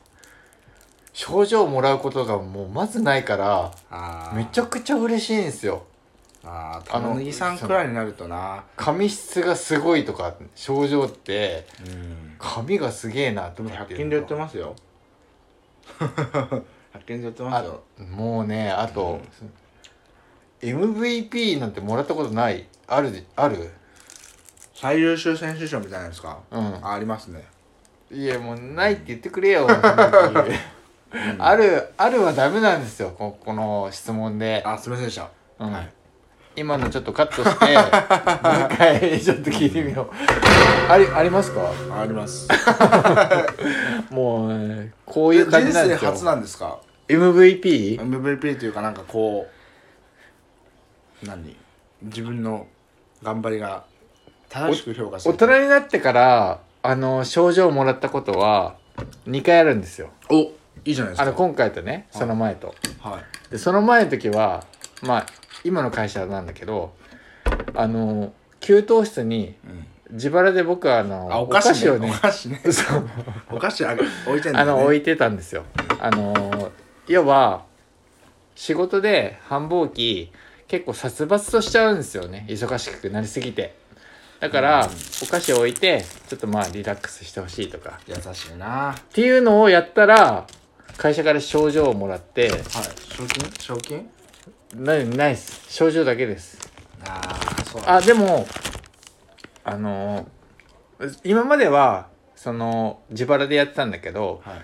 [1.13, 5.84] 症状をもらうことがもうまずないからめちゃくちゃ嬉しいんですよ。
[6.43, 8.63] あー玉ねぎさんくらいになるとな。
[8.76, 12.36] 髪質がすごいとか症状ってうん。
[12.38, 13.93] 髪がすげえなとでも100かって。
[13.93, 14.76] いう均で売ってますよ。
[16.00, 16.63] 100
[17.08, 17.82] 均で売ってますよ。
[18.00, 19.19] あもうねあと、
[20.73, 22.65] MVP なんてもらったことない。
[22.88, 23.69] あるある？
[24.73, 26.39] 最優秀選手賞みたいなんですか？
[26.51, 26.86] うん。
[26.86, 27.45] あありますね。
[28.12, 29.67] いやもうないって言ってくれよ。
[31.39, 33.13] あるあるはダメなんですよ。
[33.17, 35.30] ここの質問で、あすみませんでした。
[35.60, 35.71] うん。
[35.71, 35.89] はい。
[36.58, 40.91] 今のちょっとカットしてもう一回ちょっと聞いてみよう。
[40.91, 41.62] ありありますか？
[41.91, 42.47] ああります。
[44.10, 46.12] もう、ね、こういう感じなんですよ。
[46.12, 47.99] 人生初なんですか？MVP?
[47.99, 49.54] MVP というかなんかこう
[51.23, 51.56] 何？
[52.01, 52.67] 自分の
[53.23, 53.86] 頑張りが
[54.49, 58.75] 正しく評価さ大人になってからあの症状をもらったことは
[59.28, 60.10] 2回あるんですよ。
[60.30, 60.41] お
[60.84, 61.23] いいじゃないですか。
[61.23, 62.75] あの今回とねはいその前と。
[62.99, 63.51] はい。
[63.51, 64.65] でその前の時は
[65.01, 65.25] まあ
[65.63, 66.93] 今の会社なんだけど
[67.73, 69.86] あの給湯室にうん。
[70.12, 71.89] 自腹で僕はあのあお菓子ね。
[71.89, 72.62] をねお菓子ね。
[72.71, 73.10] そう。
[73.51, 75.63] お菓子あげ置いてんだあよねの置いてたんですよ。
[75.99, 76.71] あの
[77.08, 77.63] 要は
[78.54, 80.32] 仕事で繁忙期
[80.67, 82.45] 結構殺伐としちゃうんですよね。
[82.49, 83.75] 忙しくなりすぎて。
[84.39, 84.89] だから、
[85.23, 87.99] お菓子を置いてちょっとまあリラックスしてほしいとか。
[88.08, 88.65] 優しいな。
[88.65, 90.45] はいっていうのをやったら
[90.97, 92.49] 会社から賞状をもらって。
[92.49, 93.51] 賞金？
[93.60, 94.10] 賞金？
[94.75, 95.65] なないです。
[95.73, 96.58] 賞状だけです。
[97.08, 98.47] ああそうあでも
[99.63, 100.28] あの
[101.23, 104.62] 今まではその自腹でやってたんだけどはい。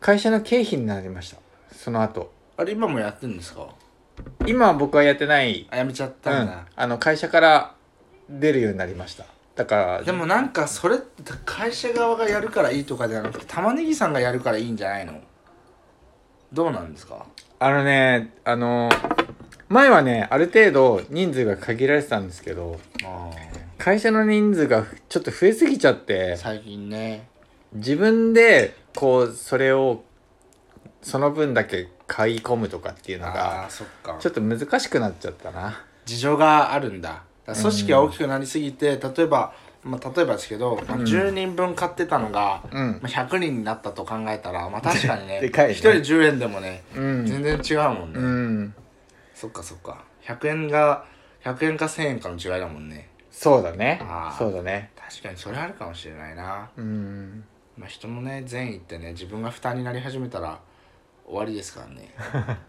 [0.00, 1.36] 会社の経費になりました。
[1.72, 2.32] その後。
[2.56, 3.68] あれ今もやってんですか？
[4.46, 6.46] 今は僕はやってない、あやめちゃっうんたん。
[6.46, 7.74] だ、、あの会社から
[8.28, 9.24] 出るようになりました。
[9.54, 15.20] だからでもなんかそれって会社側がやるからいいとかじゃなくて玉ねぎさんがやるからいいんじゃないの？
[16.52, 17.24] どうなんですか？
[17.60, 18.90] あのねあの
[19.68, 23.30] 前はねある程度人数が限られてたんですけどあ
[23.78, 27.28] 会社の人数がちょっと増えすぎちゃって最近ね。
[27.74, 30.02] 自分でこうそれを
[31.04, 33.68] その分だけ買い込むとかっていうのあが
[34.18, 35.84] ちょっと難しくなっちゃったな。
[36.04, 37.22] 事情があるんだ。
[37.46, 41.04] 組織が大きくなりすぎて例えば、まあ、例えばですけど、まあ、うん。
[41.04, 43.00] 10人分買ってたのが、うん。
[43.00, 45.74] まあ、100人になったと考えたら、まあ、確かにねでかいね。
[45.74, 47.26] 1人10円でもね、うん。
[47.26, 48.74] 全然違うもんね、うん。
[49.34, 50.04] そっかそっか。
[50.24, 51.04] 100円が
[51.44, 53.10] 100円か1000円かの違いだもんね。
[53.30, 54.00] そうだね。
[54.38, 54.90] そうだね。
[54.96, 57.44] 確かにそれあるかもしれないな、うん。
[57.76, 60.60] まあ、人のね善意ってね自分が負担になり始めたら
[61.26, 62.10] 終わりですからね。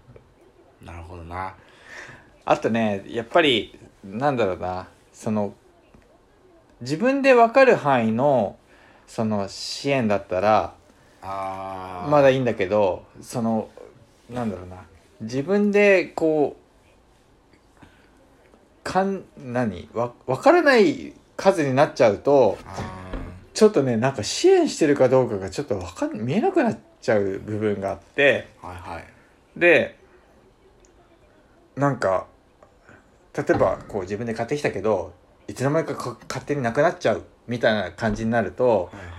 [0.81, 1.55] なるほどな。
[2.45, 4.87] あとねやっぱりなんだろうな。
[5.13, 5.53] その
[6.81, 8.57] 自分で分かる範囲の
[9.07, 10.73] その支援だったら
[11.21, 12.09] あー。
[12.09, 13.69] まだいいんだけどその
[14.29, 14.77] なんだろうな。
[15.21, 16.65] 自分でこう
[18.83, 19.89] かん何？
[19.93, 22.95] わ分からない数になっちゃうとあ
[23.53, 29.05] ちょっとねなんか支援してるかどうかがちょっとわかん見えなくなっちゃう部分があってーはいはい。
[29.55, 29.97] で
[31.75, 32.25] なんか
[33.37, 35.13] 例えばこう自分で買ってきたけど
[35.47, 39.15] いつの間にかか勝手になくなっちゃうみたいな感じになるとはいはい。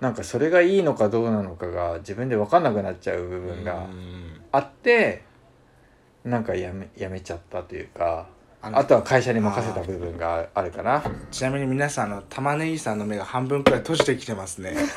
[0.00, 4.40] なんかそれがいいのかどうなのかが自分で分かんなくなっちゃう部分がうん。
[4.52, 5.22] あって
[6.24, 8.28] なんかやめやめちゃったというか
[8.72, 11.02] あとは会社に任せた部分があるかな。
[11.30, 14.74] ちなみに皆さんあの玉ねぎさんの目が半分くらい閉じてきてますね。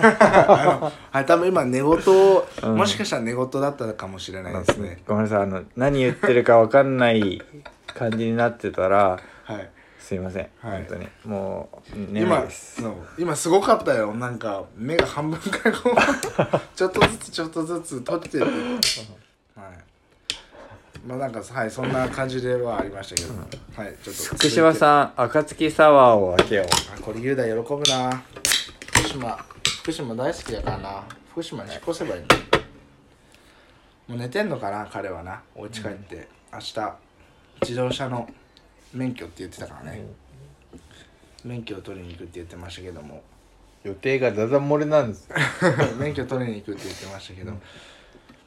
[1.12, 2.75] あい多分今寝言を、うん。
[2.77, 5.01] もしかしたら寝言だったかもしれないですね。
[5.08, 7.41] ごめんなさいあの何言ってるか分かんない
[7.88, 9.69] 感じになってたらはい。
[9.99, 10.77] すいません、はい。
[10.77, 11.08] 本当に。
[11.25, 12.82] もう今です。
[12.82, 14.13] の今すごかったよ。
[14.15, 15.95] なんか目が半分くらいこう
[16.75, 18.45] ちょっとずつちょっとずつ閉じてる
[19.55, 19.88] はい
[21.10, 23.34] まあなんかはいそんな感じではありましたけど、
[23.76, 24.24] はいちょっと。
[24.36, 26.65] 福島さん暁サワーを開けよう。
[26.95, 28.24] あこれ雄大喜ぶな。
[28.93, 29.45] 福島
[29.82, 31.04] 福島大好きだからな。
[31.32, 32.28] 福島に引っ越せばいいの。
[34.10, 35.41] もう寝てんのかな彼はな。
[35.56, 36.95] お家帰って、明日
[37.62, 38.30] 自動車の
[38.93, 40.06] 免許って言ってたからね、
[41.43, 43.24] 免許を取りに行くって言ってましたけども。
[43.84, 45.28] 予定がダダ漏れなんです
[45.98, 47.54] 免許取りに行くって言ってましたけど、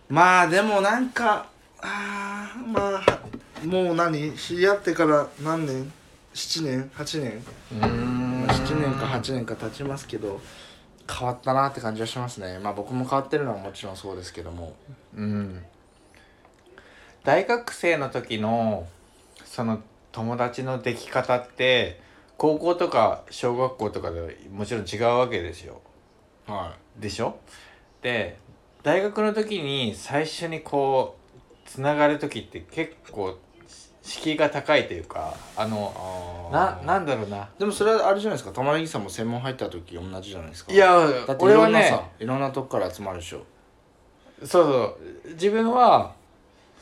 [0.08, 1.50] まあでもなんか
[1.82, 4.32] あーまあもう何？
[4.36, 5.92] 知り合ってから何年
[6.34, 7.44] ？7年？8年？
[7.72, 8.46] うーん。
[8.46, 10.40] まあ、7年か8年か経ちますけど
[11.10, 12.58] 変わったなって感じはしますね。
[12.58, 14.74] まあ僕も変わってるのはもちろんそうですけども。
[15.16, 15.62] うん。
[17.24, 18.86] 大学生の時の
[19.44, 22.00] その友達のでき方って
[22.36, 25.80] 高校とか小学校とかでもちろん違うわけですよ。
[26.46, 27.38] はでしょ？
[28.02, 28.38] で
[28.82, 31.21] 大学の時に最初にこう
[31.72, 33.38] つながる時って結構
[34.02, 37.48] 敷居が高いというかあのななんだろうな。
[37.58, 38.52] でもそれはあれじゃないですか？
[38.54, 40.72] 玉ねぎさんも専門入った時同じじゃないですか？
[40.72, 40.86] いや
[41.26, 43.44] だってい俺はねろんなさいろんなとこから集まるでしょ。
[44.44, 44.82] そうそ
[45.30, 45.30] う。
[45.30, 46.14] 自分は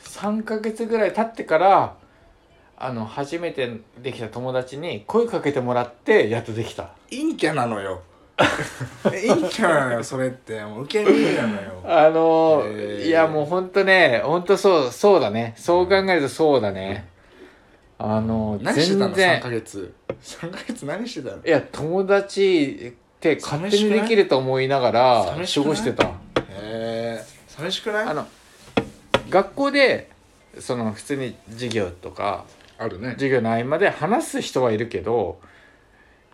[0.03, 1.95] 3ヶ月ぐらい経ってから
[2.75, 6.89] あの初めてできた友達に声かけてもらってやっとできた。
[7.11, 8.01] 陰キャなのよ
[9.03, 17.07] 陰キャなのよそれってもう受け身なのよあのへーいやもうほんとねほんとそうそうだねそう考えるとそうだね
[17.97, 26.11] あの何してたの全然3ヶ月3ヶ月何してたのいや友達って勝手にできると思いながら過ごしてたへ
[26.59, 28.27] え寂しくないあの
[29.29, 30.09] 学校で
[30.59, 32.45] その普通に授業とか
[32.89, 35.39] るね授業の合間で話す人はいるけど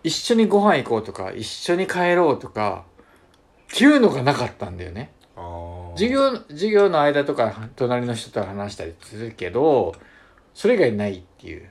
[0.02, 2.84] 一緒にご飯行こうとか一緒に帰ろうとか
[3.72, 5.12] っていうのがなかったんだよね。
[5.94, 9.94] 授業授業の間とか隣の人と話したりするけど
[10.54, 11.68] それ以外ないっていう。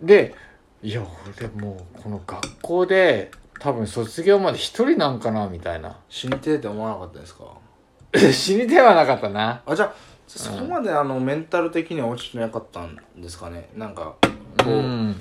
[0.00, 0.06] うん。
[0.06, 0.34] で
[0.82, 1.02] いや
[1.38, 5.98] 俺もうこの学校で多分卒業まで一人なんかなみたいな。
[6.08, 7.44] 死にてえって思わなかったですか？
[8.32, 9.62] 死にてはなかったな。
[9.66, 9.94] あじゃあ
[10.26, 13.68] そこまであのメンタル的には落ちてなかったんですかね？
[13.76, 14.14] なんか
[14.62, 14.70] こ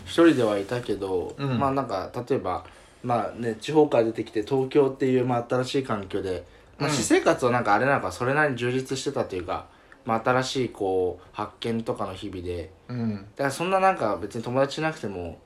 [0.06, 1.60] 一人ではいたけど、うん。
[1.60, 2.66] まあなんか例えば
[3.04, 6.46] まあね地方から出てきて東京っていう、まあ、新しい環境で、
[6.78, 6.96] まあ、うん。
[6.96, 9.68] 私生活はなんかあれなんかそれなりに充実してたというか、
[10.06, 12.72] まあ、新しいこう発見とかの日々で。
[12.88, 13.16] うん。
[13.16, 15.40] だからそんななんか別に友達いなくても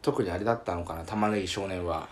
[0.00, 2.08] 特にあれだったのかな玉ねぎ少年は。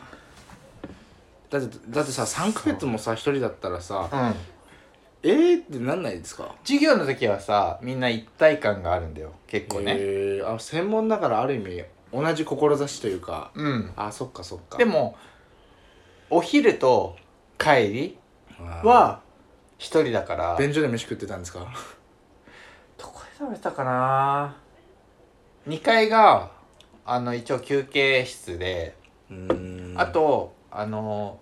[1.51, 4.35] だってだってさ3ヶ月もさ一人だったらさうん
[5.22, 6.54] えーってなんないですか？
[6.64, 9.33] 授業の時はさみんな一体感があるんだよ。
[9.46, 10.54] 結構ね、へー。
[10.54, 13.92] あ専門だからある意味同じ志というかうん。
[13.96, 14.78] あそっかそっか。
[14.78, 15.16] でも
[16.30, 17.16] お昼と
[17.59, 18.18] 帰り
[18.59, 19.20] は
[19.78, 20.56] 一人だから。
[20.59, 21.66] 便所で飯食ってたんですか？
[22.98, 24.56] どこで食べたかな
[25.68, 26.50] ？2階が
[27.04, 28.94] あの一応休憩室で、
[29.30, 30.00] うーん。
[30.00, 31.38] あとあの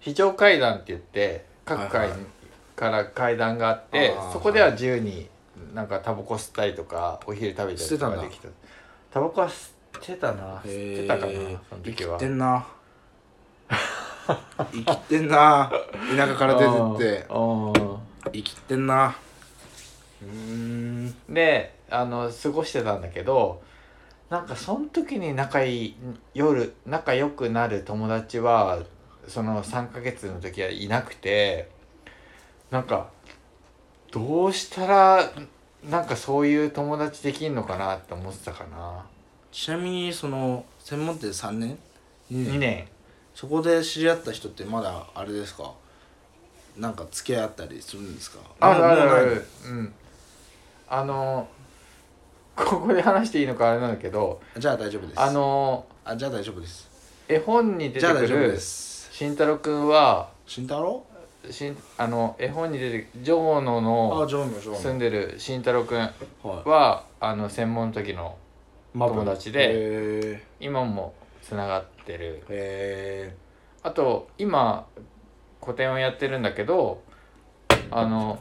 [0.00, 2.20] 非常階段って言って各階はいはい
[2.76, 5.28] から階段があって、そこでは自由に
[5.74, 8.48] なんかタバコ吸ったりとかお昼食べたりとかできた。
[9.10, 10.60] タバコは吸ってたな。
[10.64, 12.66] 吸ってたかなその生き時はてんな。
[14.72, 15.72] 生きてんな。
[16.16, 17.26] 田舎から出てって。
[18.32, 19.16] 生きてんな。
[20.22, 21.14] うーん。
[21.28, 23.62] であの過ごしてたんだけど
[24.28, 25.96] なんかその時に仲いい
[26.34, 28.80] 夜仲良くなる友達は
[29.28, 31.70] その3ヶ月の時はいなくて
[32.70, 33.08] なんか
[34.10, 35.32] どうしたら
[35.88, 39.04] なんかそういう友達できんのかなって思ってたかな。
[39.52, 41.78] ちなみにその専門店3年
[42.30, 42.88] ？2 2年。
[43.34, 45.72] そこで知り合った人ってまだあれですか？
[46.76, 48.38] なんか付き合ったりするんですか？
[48.60, 49.46] あるあるある。
[49.66, 49.92] うん。
[50.88, 51.48] あの
[52.54, 55.20] ここで話していいのかあれなんだけどじゃあ大丈夫です。
[55.20, 56.88] あのあじゃあ大丈夫です。
[57.28, 61.04] 絵本に出てくる慎太郎くんは慎太郎？
[61.50, 66.10] しんあの絵本に出てジョーノあの住んでる慎太郎くん
[66.42, 68.36] はあの専門の時の
[68.94, 73.36] 友達でへ今もつながってる。
[73.82, 74.86] あと今
[75.60, 77.02] 個展をやってるんだけど
[77.90, 78.38] あの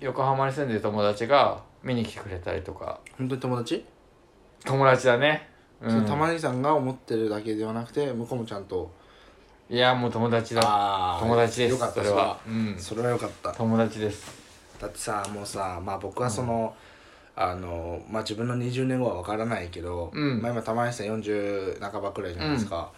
[0.00, 3.00] 横浜に住んでる友達が見に来てくれたりとか。
[3.06, 3.84] え本当に友達、
[4.64, 5.48] 友達だね。
[5.80, 6.04] うん。
[6.04, 8.90] 玉ねぎさんが思ってるだけではなくて向こうもちゃんと
[9.68, 10.62] いやもう友達だ。
[10.64, 12.38] あー友達ですよかったそれは。
[12.46, 12.76] うん。
[12.78, 13.52] それはよかった。
[13.52, 14.32] 友達です。
[14.80, 16.74] だってさもうさまあ僕はその、
[17.34, 20.40] あのまあ自分の20年後は分からないけど、うん。
[20.40, 22.92] まあ、今玉井さん40半ばくらいじゃないですか、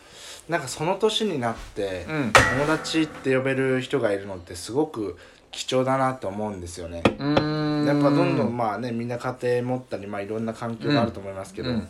[0.48, 2.33] なんかその年になって、うん。
[2.33, 5.16] 友達って呼べる人がいるのってすごく
[5.50, 7.02] 貴重だなって思うんですよね。
[7.07, 7.87] うーん。
[7.87, 11.88] やっぱどんどんまあねみんな家庭持ったりまあいろんな環境があると思いますけど、うん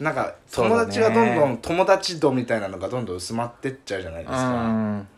[0.00, 5.08] なんか友達がどんどん、友達度みたいなのがどんどん薄まってっちゃうじゃないですうか、ん。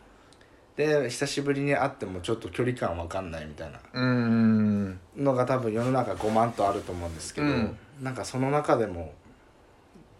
[0.77, 3.79] で久しぶりに会ってもちょっと距離感わかんないみたいな。
[3.91, 4.99] うん。
[5.17, 7.77] のが多分世の中5万とあると思うんですけど、うん。
[8.01, 9.13] なんかその中でも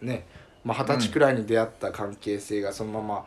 [0.02, 0.26] ね
[0.62, 3.24] まあ二十歳くらいに出会った関係性がそのまま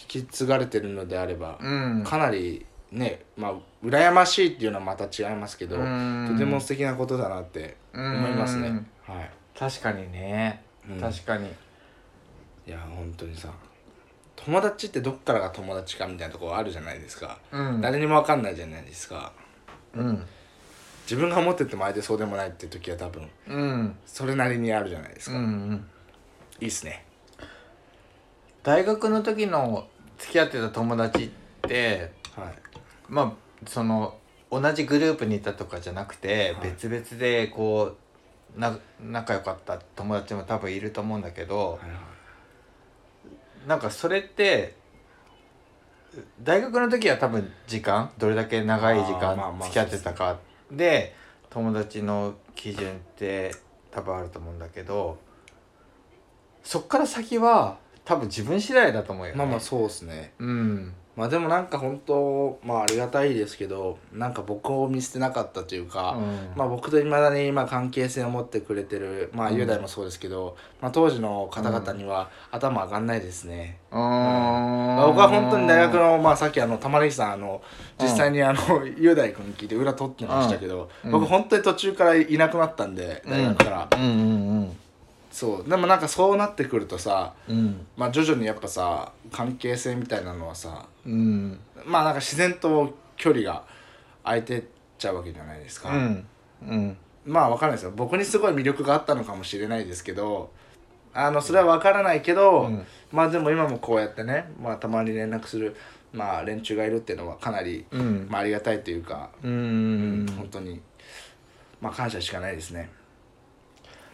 [0.00, 2.04] 引き継がれてるのであれば、うん。
[2.04, 6.28] かなりねまあ羨ましいっていうのはまた違いますけど、うん。
[6.32, 8.86] とても素敵なことだなって思いますね、うん。
[9.14, 11.48] はい、確かにね、うん確かに。
[12.66, 13.52] いや本当にさ。
[14.44, 17.80] 友達ってどっからが友達かみたいなところあるじゃないですか、うん。
[17.82, 19.32] 誰にも分かんないじゃないですか。
[19.94, 20.26] うん。
[21.02, 23.96] 自分が思ってても相手そうでもないっていう時は多分うん。
[24.06, 25.86] それなりにあるじゃないですうか、いんうん。
[26.60, 27.04] いっすね。
[28.62, 29.86] 大学の時の
[30.18, 31.30] 付き合ってた友達っ
[31.68, 32.54] てはい。
[33.08, 34.16] まあその
[34.50, 36.70] 同じグループにいたとかじゃなくて、はい。
[36.70, 37.96] 別々でこう
[38.56, 41.96] な仲良かった友達も多分いると思うんだけど、はいは
[43.66, 43.68] い。
[43.68, 44.74] なんかそれって
[46.42, 50.38] 大学の時は多分時間どれだけ長い時間付き合ってたか。
[50.70, 51.14] で
[51.50, 53.54] 友達の基準って
[53.90, 55.18] 多分あると思うんだけど
[56.62, 59.38] そっから先は多分自分次第だと思うよね。
[59.38, 60.32] まあまあそうですね。
[60.38, 66.56] うんまあでもなんか本当まあありがたいですけどなんか僕を見捨てなかったというか、うん。
[66.56, 69.56] まあ僕といまだに今関係性を持ってくれてるまあうん。
[69.58, 73.98] 雄大もそうですけど、まあ当時の方々には頭上がんないですね、うー。
[73.98, 74.00] ん。
[74.00, 77.60] まあ僕は本当に大学のまあさっきあの玉ねぎさんあの
[78.00, 81.10] 実際にあの雄大君に聞いて裏取ってましたけど、うん。
[81.10, 84.02] 僕本当に途中からいなくなったんで大学から、うん。
[84.02, 84.06] う
[84.62, 84.76] ん
[85.30, 85.68] そう。
[85.68, 87.56] でもなんかそうなってくるとさうん。
[87.56, 91.58] うんまあ徐々にやっぱさ関係性みたいなのはさうん。
[91.84, 93.64] まあなんか自然と距離が
[94.24, 94.64] 空いてっ
[94.98, 96.26] ちゃうわけじゃないですか、うん。
[96.68, 96.96] うん。
[97.24, 97.92] まあわかんないですよ。
[97.94, 100.50] 僕にすごい魅力があったのかもしれないですけど
[101.12, 102.86] あのそれはわからないけど、うん。
[103.12, 105.74] まあでも今もこうやってね、まあ、たまに連絡する、
[106.12, 108.28] まあ、連中がいるっていうのはかなり、うん。
[108.30, 110.80] まあ、ありがたいというか、ううんん本当に、
[111.80, 112.90] まあ、感謝しかないですね。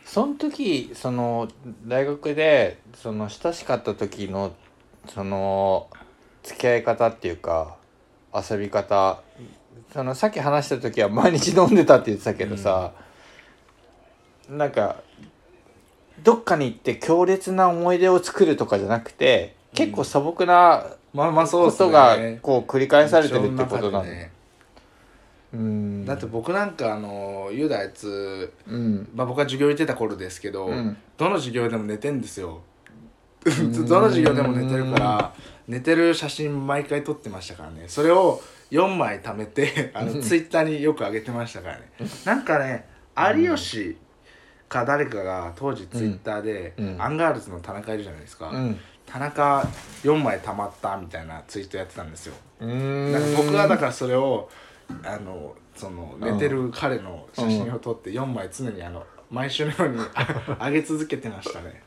[0.06, 1.48] その時その
[1.86, 4.54] 大学でその親しかった時の
[5.08, 5.88] その
[6.44, 7.76] 付き合い方っていうか
[8.32, 9.20] 遊び方。
[9.92, 12.92] そのさっき話した時は毎日飲んでたって言ってたけどさ、
[14.48, 14.96] なんか
[16.22, 20.86] どっかに行って強烈な思い出を作るとかじゃなくて結構素朴な。
[21.16, 24.30] ことがこう繰り返されてるってことなの、日常の中でね。
[24.30, 24.35] うん
[26.04, 29.08] だって僕なんかあの雄大あいつ、うん。
[29.14, 30.96] まあ、僕が授業行ってた頃ですけど、うん。
[31.16, 32.62] どの授業でも寝てんですよ。
[33.48, 33.72] ん。
[33.86, 35.34] どの授業でも寝てるから
[35.68, 37.84] 寝てる写真毎回撮ってましたからね。
[37.86, 38.40] それを
[38.70, 41.90] 4枚貯めてあのツイッターによく上げてましたからね。
[42.24, 42.86] なんかね
[43.16, 43.96] 有吉
[44.68, 47.02] か誰かが当時ツイッターで、うん。
[47.02, 48.78] アンガールズの田中いるじゃないですか、うん。
[49.06, 49.66] 田中
[50.02, 52.34] 4枚貯まったみたいなツイートやってたんですよ。
[52.60, 54.48] なんか僕はだからそれを
[55.02, 61.82] あのその寝てる彼の写真を撮って4枚常にあの毎週のように あ上げ続けてましたね。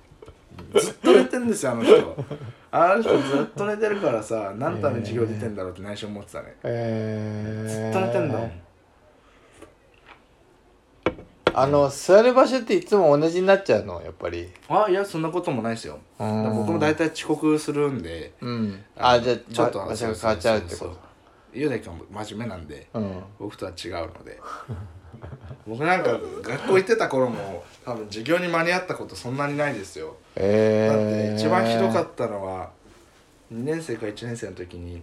[0.76, 2.26] ずっと寝てんですよあの人。
[2.72, 6.56] あの人ずっと寝てるからさ何のために授業出てんだろうって内心思ってたね。
[6.64, 8.52] えずー、っと寝てんだもん。
[11.52, 14.02] あの座る場所っていつも同じになっちゃうの？
[14.04, 14.50] やっぱり。
[14.68, 16.00] あいやそんなこともないですよ。
[16.18, 18.34] 僕も大体遅刻するんで。
[18.42, 18.84] うん。
[18.98, 21.09] あじゃあちょっと場所が変わっちゃうってこそうそうそう
[21.54, 23.24] 雄大君も真面目なんでとうん。
[23.40, 24.40] 僕とは違うので。
[25.68, 30.08] 僕なんか学校行ってた頃も多分授業に間に合ったことそんなにないですよ。
[30.08, 32.72] だってえー、一番ひどかったのは
[33.52, 35.02] 2年生か1年生の時に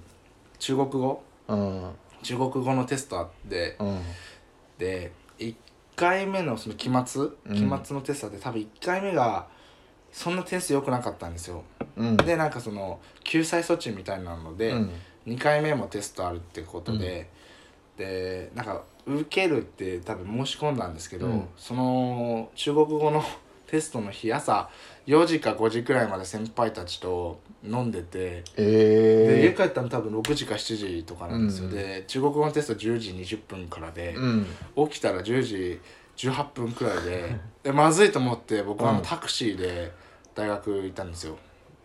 [0.58, 1.22] 中国語？
[1.48, 1.90] うん。
[2.22, 4.00] 中国語のテストあってうん。
[4.78, 5.54] で1
[5.96, 7.22] 回目のその期末？
[7.22, 7.54] うん。
[7.54, 9.48] 期末のテストで多分1回目が
[10.12, 11.62] そんな点数良くなかったんですよ。
[11.96, 12.16] うん。
[12.16, 14.90] でなんかその救済措置みたいなので、うん
[15.26, 17.28] 2回目もテストあるってことで、
[17.96, 21.48] でなんか受けるって多分申し込んだんですけど、うん。
[21.56, 23.22] その中国語の
[23.66, 24.70] テストの日朝
[25.08, 34.18] 4時か5時くらいまで先輩たちと飲んでて、で家え帰ったの多分6時か7時とかなんですよ、うんで中国語のテスト10時20分からでー、、
[34.76, 34.88] うん。
[34.88, 35.80] 起きたら10時
[36.16, 39.92] 18分くらいででまずいと思って僕はタクシーで
[40.34, 41.36] 大学行ったんですよ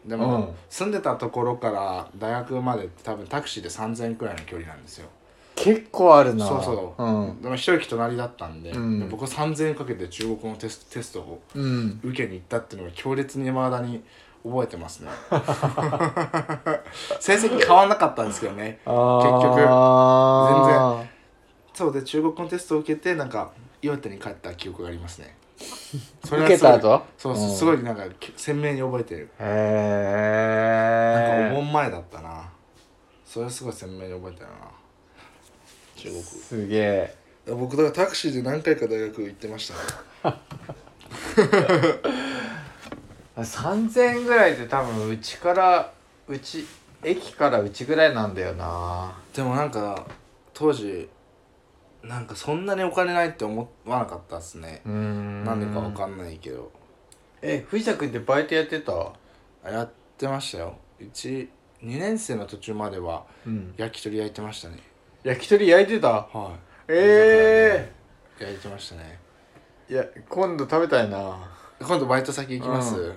[0.05, 0.47] でも、うん。
[0.69, 5.07] 住んでたところから大学までって多分タクシーで3000円くらいの距離なんですよ。
[5.55, 6.47] 結構あるな。
[6.47, 7.41] そうそう、うん。
[7.41, 8.99] でも一駅隣だったんで,、うん。
[8.99, 11.99] で僕は3000円かけて中国語のテストテストをうん。
[12.03, 14.03] 受けに行ったっていうのが強烈に未だに
[14.43, 15.09] 覚えてますね。
[17.19, 18.79] 成績変わんなかったんですけどね。
[18.85, 21.05] あー。
[21.73, 21.93] そう。
[21.93, 25.35] で中国語のテストを受けてなんか岩手に帰った記憶がありますね
[26.25, 27.03] そ 受けた後？
[27.17, 28.03] そうすごいなんか
[28.37, 29.29] 鮮明に覚えてる。
[29.39, 32.49] なんかへえお盆前だったな。
[33.25, 34.53] それすごい鮮明に覚えてるな。
[35.95, 36.23] 中国。
[36.23, 37.15] すげえ。
[37.47, 39.71] 僕だからタクシーで何回か大学行ってまし
[40.23, 40.35] たね。
[43.37, 45.91] 3000円ぐらいって多分うちから
[46.27, 46.65] うち
[47.03, 49.13] 駅からうちぐらいなんだよな。
[49.33, 50.05] でもなんか
[50.53, 51.09] 当時
[52.03, 54.81] なんかそんなにお金ないって思わなかったっすね。
[54.85, 55.59] なん。
[55.59, 56.71] でかわかんないけど。
[57.41, 58.91] え藤田君ってバイトやってた？
[59.63, 60.77] あやってましたよ。
[60.99, 61.49] うち
[61.83, 63.73] 2年生の途中まではうん。
[63.77, 64.79] 焼き鳥焼いてましたね。
[65.23, 66.07] 焼き鳥焼いてた？
[66.09, 66.59] はい。
[66.87, 67.91] え
[68.39, 69.19] 焼いてましたね。
[69.89, 71.37] えいや今度食べたいな。
[71.79, 73.15] 今度バイト先行きます、うん。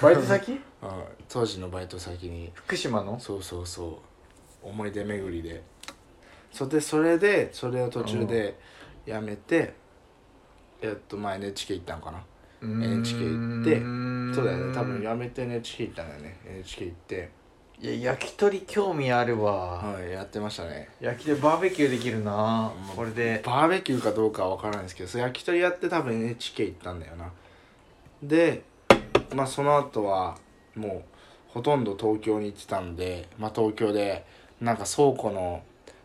[0.00, 0.52] バイト先？
[0.52, 0.54] う
[0.86, 0.90] ん
[1.28, 2.50] 当時のバイト先に。
[2.54, 3.18] 福島の？
[3.20, 4.02] そうそうそ
[4.64, 4.68] う。
[4.68, 5.62] 思い出巡りで
[6.52, 8.58] それでそれでそれを途中で
[9.06, 9.74] やめて
[10.80, 12.22] えっとまあ NHK 行ったのかな。
[12.62, 13.80] NHK 行って
[14.34, 14.74] そうだよね。
[14.74, 16.38] 多分やめて NHK 行ったんだよね。
[16.46, 17.30] NHK 行って。
[17.80, 20.88] いや焼き鳥興味あるわ、はいやってましたね。
[21.00, 22.70] 焼き鳥バーベキューできるな。
[22.90, 23.42] うんこれで。
[23.44, 27.32] バーベキューかどうかは分からないですけどそれ焼き鳥やって多分 NHK 行ったんだよな。
[28.22, 28.62] で
[29.34, 30.36] まあその後は
[30.76, 31.02] もう
[31.48, 34.24] ほとんど東京に行ってたんでまあ東京で
[34.60, 35.62] なんか倉庫の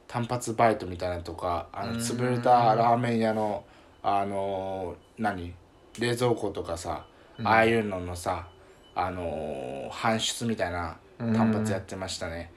[0.08, 3.64] 単発バイトみたいなのとかあの潰れたラーメン屋の
[4.04, 5.54] あのー何？
[6.00, 7.06] 冷蔵庫とかさ、
[7.38, 7.48] うん。
[7.48, 8.48] ああいうののさ
[8.96, 12.52] あのー搬出みたいな単発やってましたね。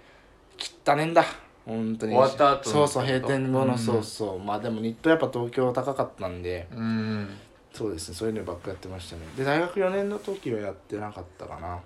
[0.87, 1.25] 汚ねんだ。
[1.65, 2.13] 本当に。
[2.13, 3.79] 終わった後そうそう閉店後のうん。
[3.79, 4.39] そうそう。
[4.39, 7.29] まあでも日当やっぱ東京高かったんでうん。
[7.73, 8.15] そうですね。
[8.15, 9.23] そういうのばっかやってましたね。
[9.37, 11.79] で大学4年の時はやってなかったかな。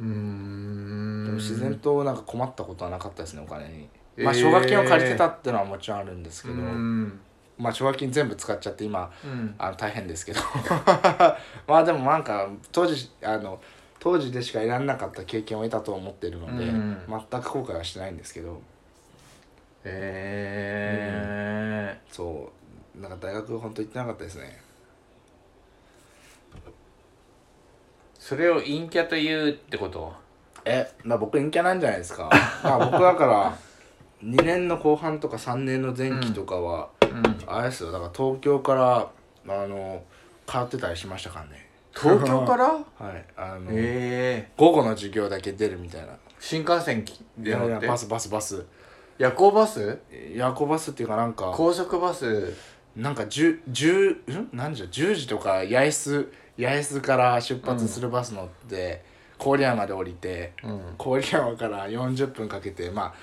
[0.00, 1.24] うーん。
[1.24, 7.20] でも自然となんか困ったことはなかったですねお金にまあえー奨学金を借りてたってのはもちろんあるんですけど、うん。
[7.58, 9.54] まあ奨学金全部使っちゃって今うん。
[9.58, 10.40] あの大変ですけど。
[11.66, 13.60] まあでもなんか当時あの
[13.98, 17.02] 当時でしか得られなかった経験を得たと思っているので、うん。
[17.08, 18.60] 全く後悔はしてないんですけど。
[19.84, 22.52] えそ
[22.96, 23.00] う。
[23.00, 24.60] なんか大学本当行ってなかったですね。
[28.18, 30.12] それを陰キャと言うってこと？
[30.64, 32.30] えまあ僕陰キャなんじゃないですか。
[32.62, 33.56] まあ僕だから
[34.22, 37.36] 2年の後半とか3年の前期とかは、うん。
[37.46, 37.90] あれですよ。
[37.92, 39.10] だから東京から
[39.48, 40.04] あの
[40.46, 41.68] 通ってたりしましたからね。
[41.94, 42.64] 東京から？
[42.66, 42.80] は
[43.12, 43.24] い。
[43.36, 44.52] あの、ええ。
[44.56, 46.16] 午後の授業だけ出るみたいな。
[46.38, 47.04] 新幹線
[47.36, 47.86] で乗って？
[47.86, 48.64] バスバスバス。
[49.18, 49.98] 夜行バス？
[50.34, 52.54] 夜行バスっていうかなんか高速バス？
[52.96, 54.48] なんか 10, 10, ん？
[54.52, 59.04] 何時だ？10時とか八重洲八重洲から出発するバス乗って、
[59.38, 60.80] 郡山で降りてうん。
[60.98, 63.14] 郡山から40分かけてまあ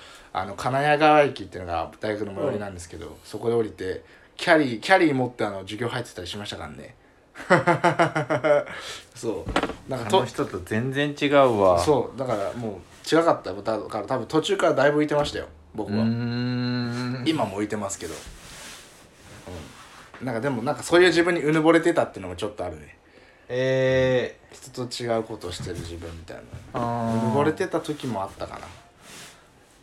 [0.46, 4.04] の金谷川駅っていうのが大学の最寄りなんですけど、そこで降りて
[4.36, 6.94] キャリーキャリー持ってあの授業入ってたりしましたからね。
[9.14, 9.90] そう。
[9.90, 11.78] なんかと人と全然違うわ。
[11.78, 12.18] そう。
[12.18, 13.50] だからもう違かった。
[13.50, 15.48] よだから多分途中からだいぶ浮いてましたよ。
[15.74, 17.22] 僕は、うーん。
[17.26, 18.14] 今も浮いてますけど、
[20.20, 22.96] うん、なんかでもなんかそういう自分にうぬぼれてたっていうのもちょっとあるね。
[23.48, 26.44] え人と違うことをしてる自分みたいー、な。
[26.80, 27.22] あー。
[27.24, 28.66] うぬぼれてた時もあったかな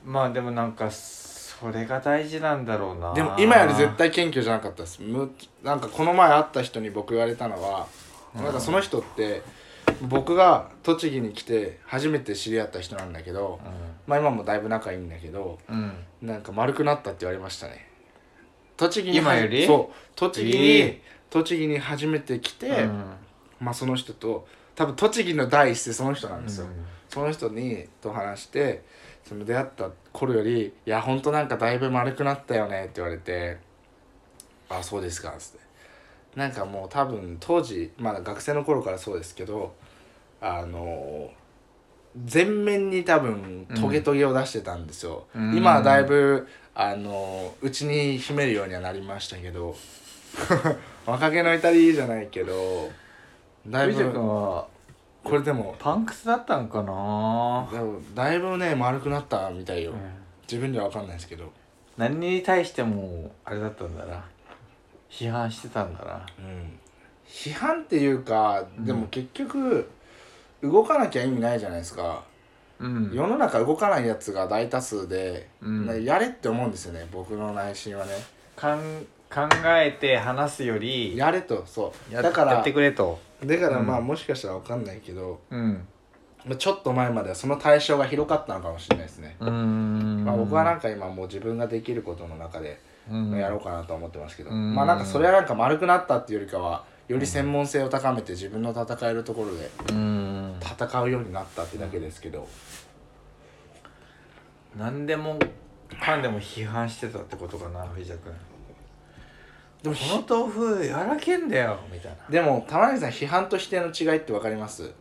[0.07, 3.13] まあでもなんかそれが大事なんだろうな。
[3.13, 5.01] でも今より絶対謙虚じゃなかったです。
[5.01, 5.29] む
[5.61, 7.87] なんかこの前会った人に僕言われたのは、
[8.33, 9.41] なんかその人って
[10.01, 13.59] 僕が栃木に来て初めて知り合った人なんだけど、
[14.05, 17.89] まあ今もだいぶ仲いいんだけどうん、うん、なんか丸くなったって言われましたね。
[18.77, 19.67] 栃木に今より？
[19.67, 19.95] そう。
[20.15, 23.03] 栃木に、ええ栃木に初めて来て、うん。
[23.59, 26.85] まあその人と多分栃木の第一声その人なんですよ、うん。
[27.09, 28.85] その人にと話して
[29.27, 33.57] その出会った頃より「いやほんとなんかだいぶ丸くなったよね」って言われて
[34.69, 35.67] 「あそうですか」っつって。
[36.37, 39.73] なんかもう多分当時まだ学生の頃からそうですけど
[40.39, 41.31] あの
[42.25, 45.55] 全面に多分トゲトゲを出してたんですよ、うん。
[45.57, 49.75] 今はだいぶあのうちに秘めるようにはなりましたけど
[51.07, 52.91] 若気の至りじゃないけど
[53.65, 54.67] だいぶは
[55.29, 55.75] これでも。
[55.79, 59.97] パンクスだったんかな、でもだいぶね丸くなったみたいよ、うん。
[60.43, 61.51] 自分には分かんないですけど。
[61.97, 64.23] 何に対してもあれだったんだな。
[65.09, 66.25] 批判してたんだな。
[66.39, 66.79] うん。
[67.27, 69.89] 批判っていうかでも結局
[70.61, 72.23] 動かなきゃ意味ないじゃないですか、
[72.79, 73.11] うん。
[73.13, 76.03] 世の中動かないやつが大多数で、うん。
[76.03, 78.11] やれって思うんですよね僕の内心はね。
[78.55, 78.79] かん
[79.29, 82.13] 考えて話すよりやれとそう。
[82.13, 85.87] やだからやってくれとだからまあうんもしかしたら分かんないけど、うん。
[86.45, 92.79] まあちょっと前まではその対象が広かったのかもしれないですね、まあ、僕はなんか今もう自分ができることの中で
[93.09, 93.31] うん。
[93.37, 94.75] やろうかなと思ってますけど、うん。
[94.75, 100.59] まあなんかそれはなんか丸くなったっていうよりかはより専門性を高めて自分の戦えるところでうん。
[100.61, 102.47] 戦うようになったってだけですけど、
[104.75, 105.39] 何でも
[106.03, 108.33] かんでも批判してたってことかな藤田君
[109.87, 111.79] でもこの豆腐やらけんだよ。
[111.91, 112.17] みたいな。
[112.29, 114.91] でも玉ねぎさん批判と否定の違いって分かります？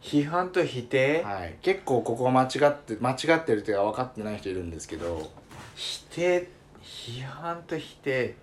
[0.00, 1.56] 批判と否定、はい。
[1.62, 5.30] 結構ここ間違って間違ってるっていうか分かってない人いるんですけど。
[5.74, 6.48] 否定
[6.82, 8.34] 批判と否定。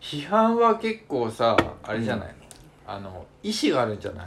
[0.00, 2.34] 批判は結構さあれじゃないの、
[2.86, 4.26] あの意思があるんじゃない？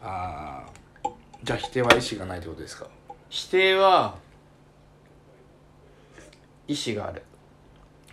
[0.00, 0.64] あ
[1.04, 1.08] あ
[1.42, 2.86] じゃあ否定は意思がないってことですか？
[3.28, 4.16] 否定は
[6.68, 7.22] 意思がある。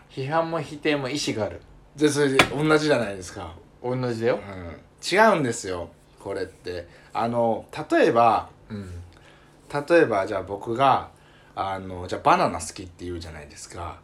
[0.10, 1.62] 批判も否定も意思がある
[1.96, 4.40] じゃあそれで同じじゃないですか、同じだよ。
[4.40, 5.90] うん、違うんですよ。
[6.20, 6.88] これって。
[7.14, 8.90] あの例えばうん。
[9.90, 11.10] 例えばじゃあ僕が
[11.56, 14.00] あのじゃあバナナ好きって言うじゃないですか。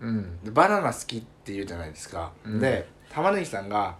[0.00, 0.42] うん。
[0.42, 2.60] でバナナ好きって言うじゃないですか、うん。
[2.60, 3.96] で玉ねぎさんが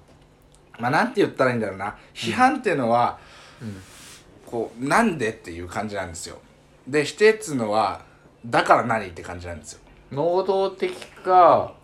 [0.78, 1.96] まあなんて言ったらいいんだろうな。
[2.14, 3.18] 批判っていうのは、
[3.62, 3.80] うん。
[4.46, 6.38] こうなんでっていう感じなんですよ。
[6.86, 8.02] で否定っつうのは
[8.44, 9.80] だから何って感じなんですよ。
[10.12, 11.74] 能動的か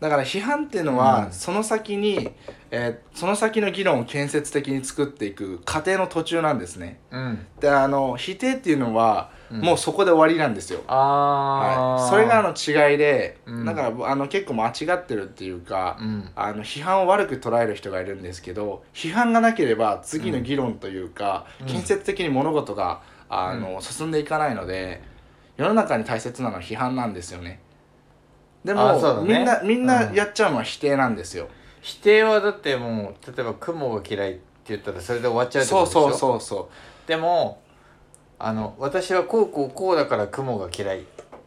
[0.00, 1.32] だから批判っていうのは、うん。
[1.32, 2.30] その先に、
[2.70, 7.00] えーその先の議論を建設的に作っていく過程の途中なんですね。
[7.10, 7.46] うん。
[7.60, 9.60] であの否定っていうのは、うん。
[9.60, 10.80] もうそこで終わりなんですよ。
[10.86, 13.64] ああ、はい、それがあの違いで、うん。
[13.64, 16.30] だからあの結構間違ってるっていうか、うん。
[16.36, 21.66] あの批判を悪く捉える人がいるんですけど批判がなければ次の議論というか、うん。
[21.66, 25.02] 建設的に物事があの、進んでいかないので
[25.56, 27.60] 世の中に大切なのは批判なんですよね
[28.74, 29.26] でそうだね。
[29.26, 31.48] みんなみんなうんやっちゃうのは否定なんですよ、
[31.80, 36.00] 否定はだってもう例えば雲が嫌いって言ったらそれで終わっちゃうってことでしょ？
[36.00, 36.70] そうそうそうそ
[37.06, 37.62] でも
[38.38, 41.02] あの私はこうこうこうだから雲が嫌いっ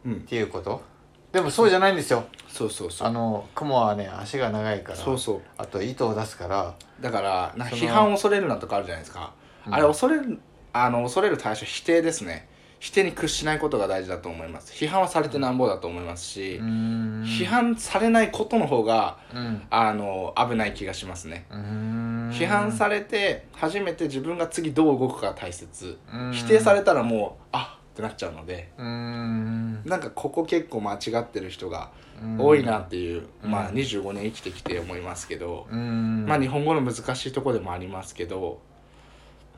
[0.06, 0.82] ううんていうこと。
[1.30, 2.24] でもそうじゃないんですよ。
[2.48, 3.06] そうそうそう。
[3.06, 5.40] あの雲はね足が長いからそうそう。
[5.58, 9.32] あと糸を出すからだからなんかその批判を恐れるなとかあるじゃないですか、
[9.66, 9.74] うん。
[9.74, 10.40] あれ恐れる
[10.72, 12.48] あの恐れる対象否定ですね
[12.80, 14.72] 否定に屈しないことが大事だと思います。
[14.72, 19.62] 批判はされてなんぼだと思いますし、批判されないことの方がうん。
[19.68, 26.32] あの危ない気がしますね、批判されて初めて自分が次どう動くかが大切、うん。
[26.32, 29.82] 否定されたらもうあってなっちゃうのでうーん。
[29.84, 31.90] なんかここ結構間違ってる人が
[32.22, 32.40] うん。
[32.40, 33.50] 多いなっていう、うん。
[33.50, 38.62] まあ25年生きてきて思いますけど、まあ日本語の難しいところでもありますけど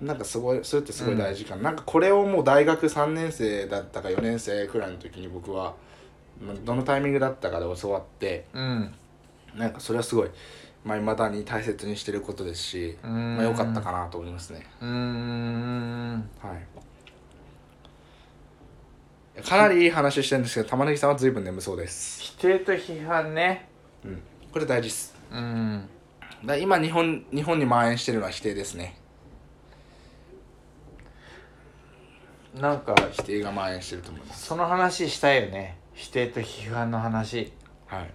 [0.03, 5.75] なんかすごいそれってすごい大事かな、なんかこれをもう大学3年生だったか4年生くらいの時に僕は
[6.45, 8.93] まあどのタイミングだったかで教わってうん。
[9.55, 10.31] なんかそれはすごい
[10.85, 14.67] まあ、未だに大切にしてることですし、まあ、良かったかなと思いますね。
[14.81, 16.29] うーん。
[16.41, 16.59] は
[19.37, 19.43] い。
[19.45, 22.21] かなりいい話してるんですけど玉ねぎさんは随分眠そうです。
[22.21, 23.69] 否定と批判ね。
[24.05, 24.21] うん。
[24.53, 25.15] これ大事です。
[25.31, 25.89] うん。
[26.45, 28.97] だ今日本日本に蔓延してるのは否定ですね
[32.55, 34.47] なんか否定が蔓延してると思います。
[34.47, 35.79] その話したいよね。
[35.95, 37.53] 否定と批判の話。
[37.87, 38.11] はい。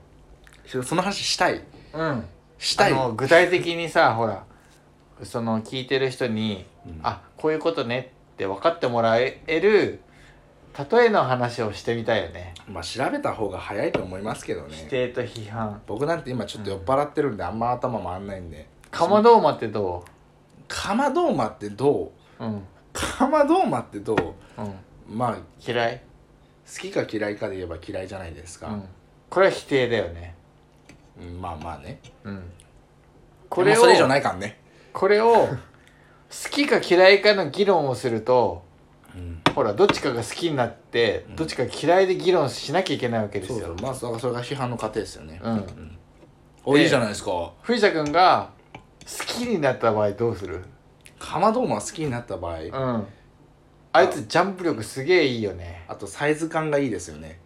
[0.84, 1.64] その話したい。
[1.94, 2.26] うん。
[2.58, 2.94] したい。
[2.94, 4.44] あの具体的にさほら
[5.24, 7.00] その聞いてる人に、うん。
[7.04, 10.02] あこういうことねって分かってもらえる
[10.92, 12.54] 例えの話をしてみたいよね。
[12.70, 14.68] まあ調べた方が早いと思いますけどね。
[14.72, 15.82] 否定と批判。
[15.88, 18.68] 僕なんて今ちょっと酔っ払ってるんであんま頭回んないんで。
[18.92, 20.06] かまどーまってど
[20.68, 22.46] かまどーまってどうう？
[22.46, 22.64] うん
[22.98, 24.62] かまどーまってどう？
[24.62, 25.18] うん。
[25.18, 26.02] まあ嫌い、
[26.66, 28.84] 好きか嫌いかで言えば嫌いじゃないですか、うん、
[29.30, 30.36] これは否定だよね。
[31.22, 32.00] うんまあまあね。
[32.24, 32.38] うん。
[33.50, 34.60] ここれをれそれ以上ないからね。
[34.94, 35.58] これを好
[36.52, 38.64] きか嫌いかの議論をすると
[39.16, 39.42] うん。
[39.56, 43.76] ほらどっちかが好きになって、どっちか嫌いで議論しなきゃいけないわけですよ。
[43.82, 45.40] まあそれが批判の過程ですよね。
[45.44, 45.98] うん。
[46.66, 47.54] おいいじゃないですか。
[47.62, 48.50] 藤田君が
[49.02, 50.66] 好きになった場合どうする？
[51.20, 53.08] かまどーま好きになった場合うん。
[53.94, 55.84] あいつジャンプ力すげえいいよね。
[55.88, 57.40] あとサイズ感がいいですよね。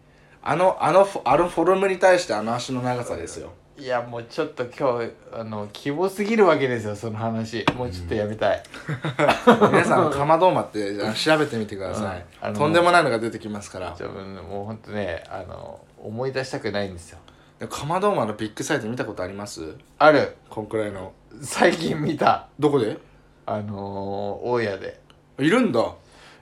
[0.43, 3.53] あのあのフォあのフォルムに対してあの足の長さですよ。
[3.78, 7.65] いやもうちょっと今日あのキモすぎるわけですよその話。
[7.76, 8.61] もうちょっとやめたい、
[9.72, 12.47] 皆さんかまどーまってあの調べてみてください、うん。
[12.47, 13.93] あのとんでもないのが出てきますから。
[13.93, 17.19] ちょもうほんとねあの思い出したくないんですよ。
[17.59, 19.76] でかまどーまのビッグサイズ見たことあります？
[19.97, 20.36] ある。
[20.49, 21.13] こんくらいの。
[21.41, 22.49] 最近見た。
[22.59, 22.97] どこで？
[23.45, 24.99] あのー、大家で。
[25.39, 25.93] いるんだ。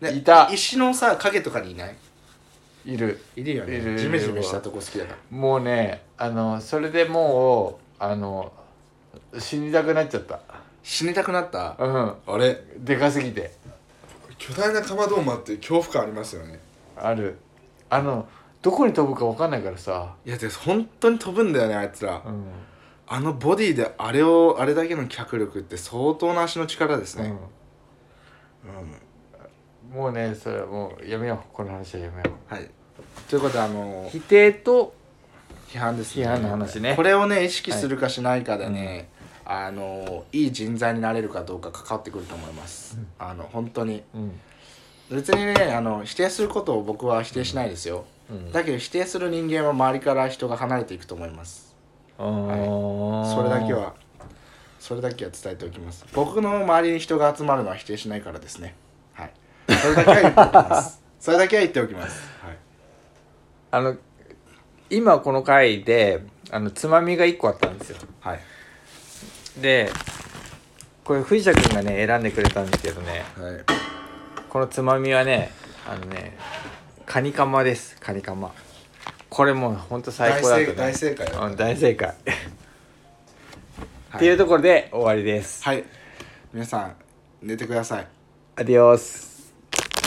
[0.01, 0.49] ねいた。
[0.51, 1.95] 石のさ影とかにいない？
[2.85, 3.19] いる。
[3.35, 3.97] いるよね。
[3.97, 5.37] ジメジメしたとこ好きだから。
[5.37, 8.51] もうねあのそれでもうあの
[9.37, 10.39] 死にたくなっちゃった。
[10.83, 11.75] 死にたくなった？
[11.79, 12.13] うん。
[12.27, 12.61] あれ？
[12.77, 13.51] でかすぎて。
[14.37, 16.59] 巨大なかまどーまって恐怖感ありますよね。
[16.95, 17.37] ある。
[17.89, 18.27] あの
[18.61, 20.15] どこに飛ぶか分かんないからさ。
[20.25, 22.45] いやで本当に飛ぶんだよねあいつら、うん
[23.11, 27.33] あのボディであれをあれだけの脚力って相当な足の力ですね、
[29.91, 31.53] うん、もうねそれはもうやめよう。
[31.53, 32.69] この話はやめよはい。
[33.27, 34.93] ということであのう否定と
[35.69, 36.25] 批判ですね。
[36.25, 36.95] 批判の話ね。
[36.95, 39.09] これをね意識するかしないかでね、
[39.43, 44.03] あのいい人材になれるかどうか関わってくると思います、あの本当に。
[44.13, 44.39] うん。
[45.09, 48.51] 別にねあの否定することを僕は否定しないですよ、うん。
[48.51, 51.68] だけど否定する人間は周りから人が離れていくと思います
[52.19, 53.93] あーそれだけは
[54.79, 56.05] それだけは伝えておきます。
[56.13, 58.75] 僕の周りに人が集まるのは否定しないからですね。
[59.13, 59.31] はい。
[59.67, 61.01] それだけは言っておきます。
[61.19, 62.29] それだけは言っておきます。
[62.43, 62.57] はい。
[63.71, 63.95] あの
[64.89, 67.97] 今この回であのつまみが1個あったんですよ。
[68.19, 68.39] はい。
[69.61, 69.91] で
[71.03, 73.23] これ藤田君がね選んでくれたんですけどね。
[73.37, 73.63] はい。
[74.49, 75.51] このつまみはね
[75.87, 76.35] あのね
[77.05, 77.97] カニカマです。
[77.99, 78.51] カニカマ
[79.29, 80.73] これもうほんと最高だったね。
[80.75, 82.17] 大正大正解うん大正解、はい。
[84.17, 85.83] っていうところで終わりです、はい。
[86.51, 86.95] 皆さん
[87.41, 88.07] 寝てください。
[88.55, 89.28] アディオス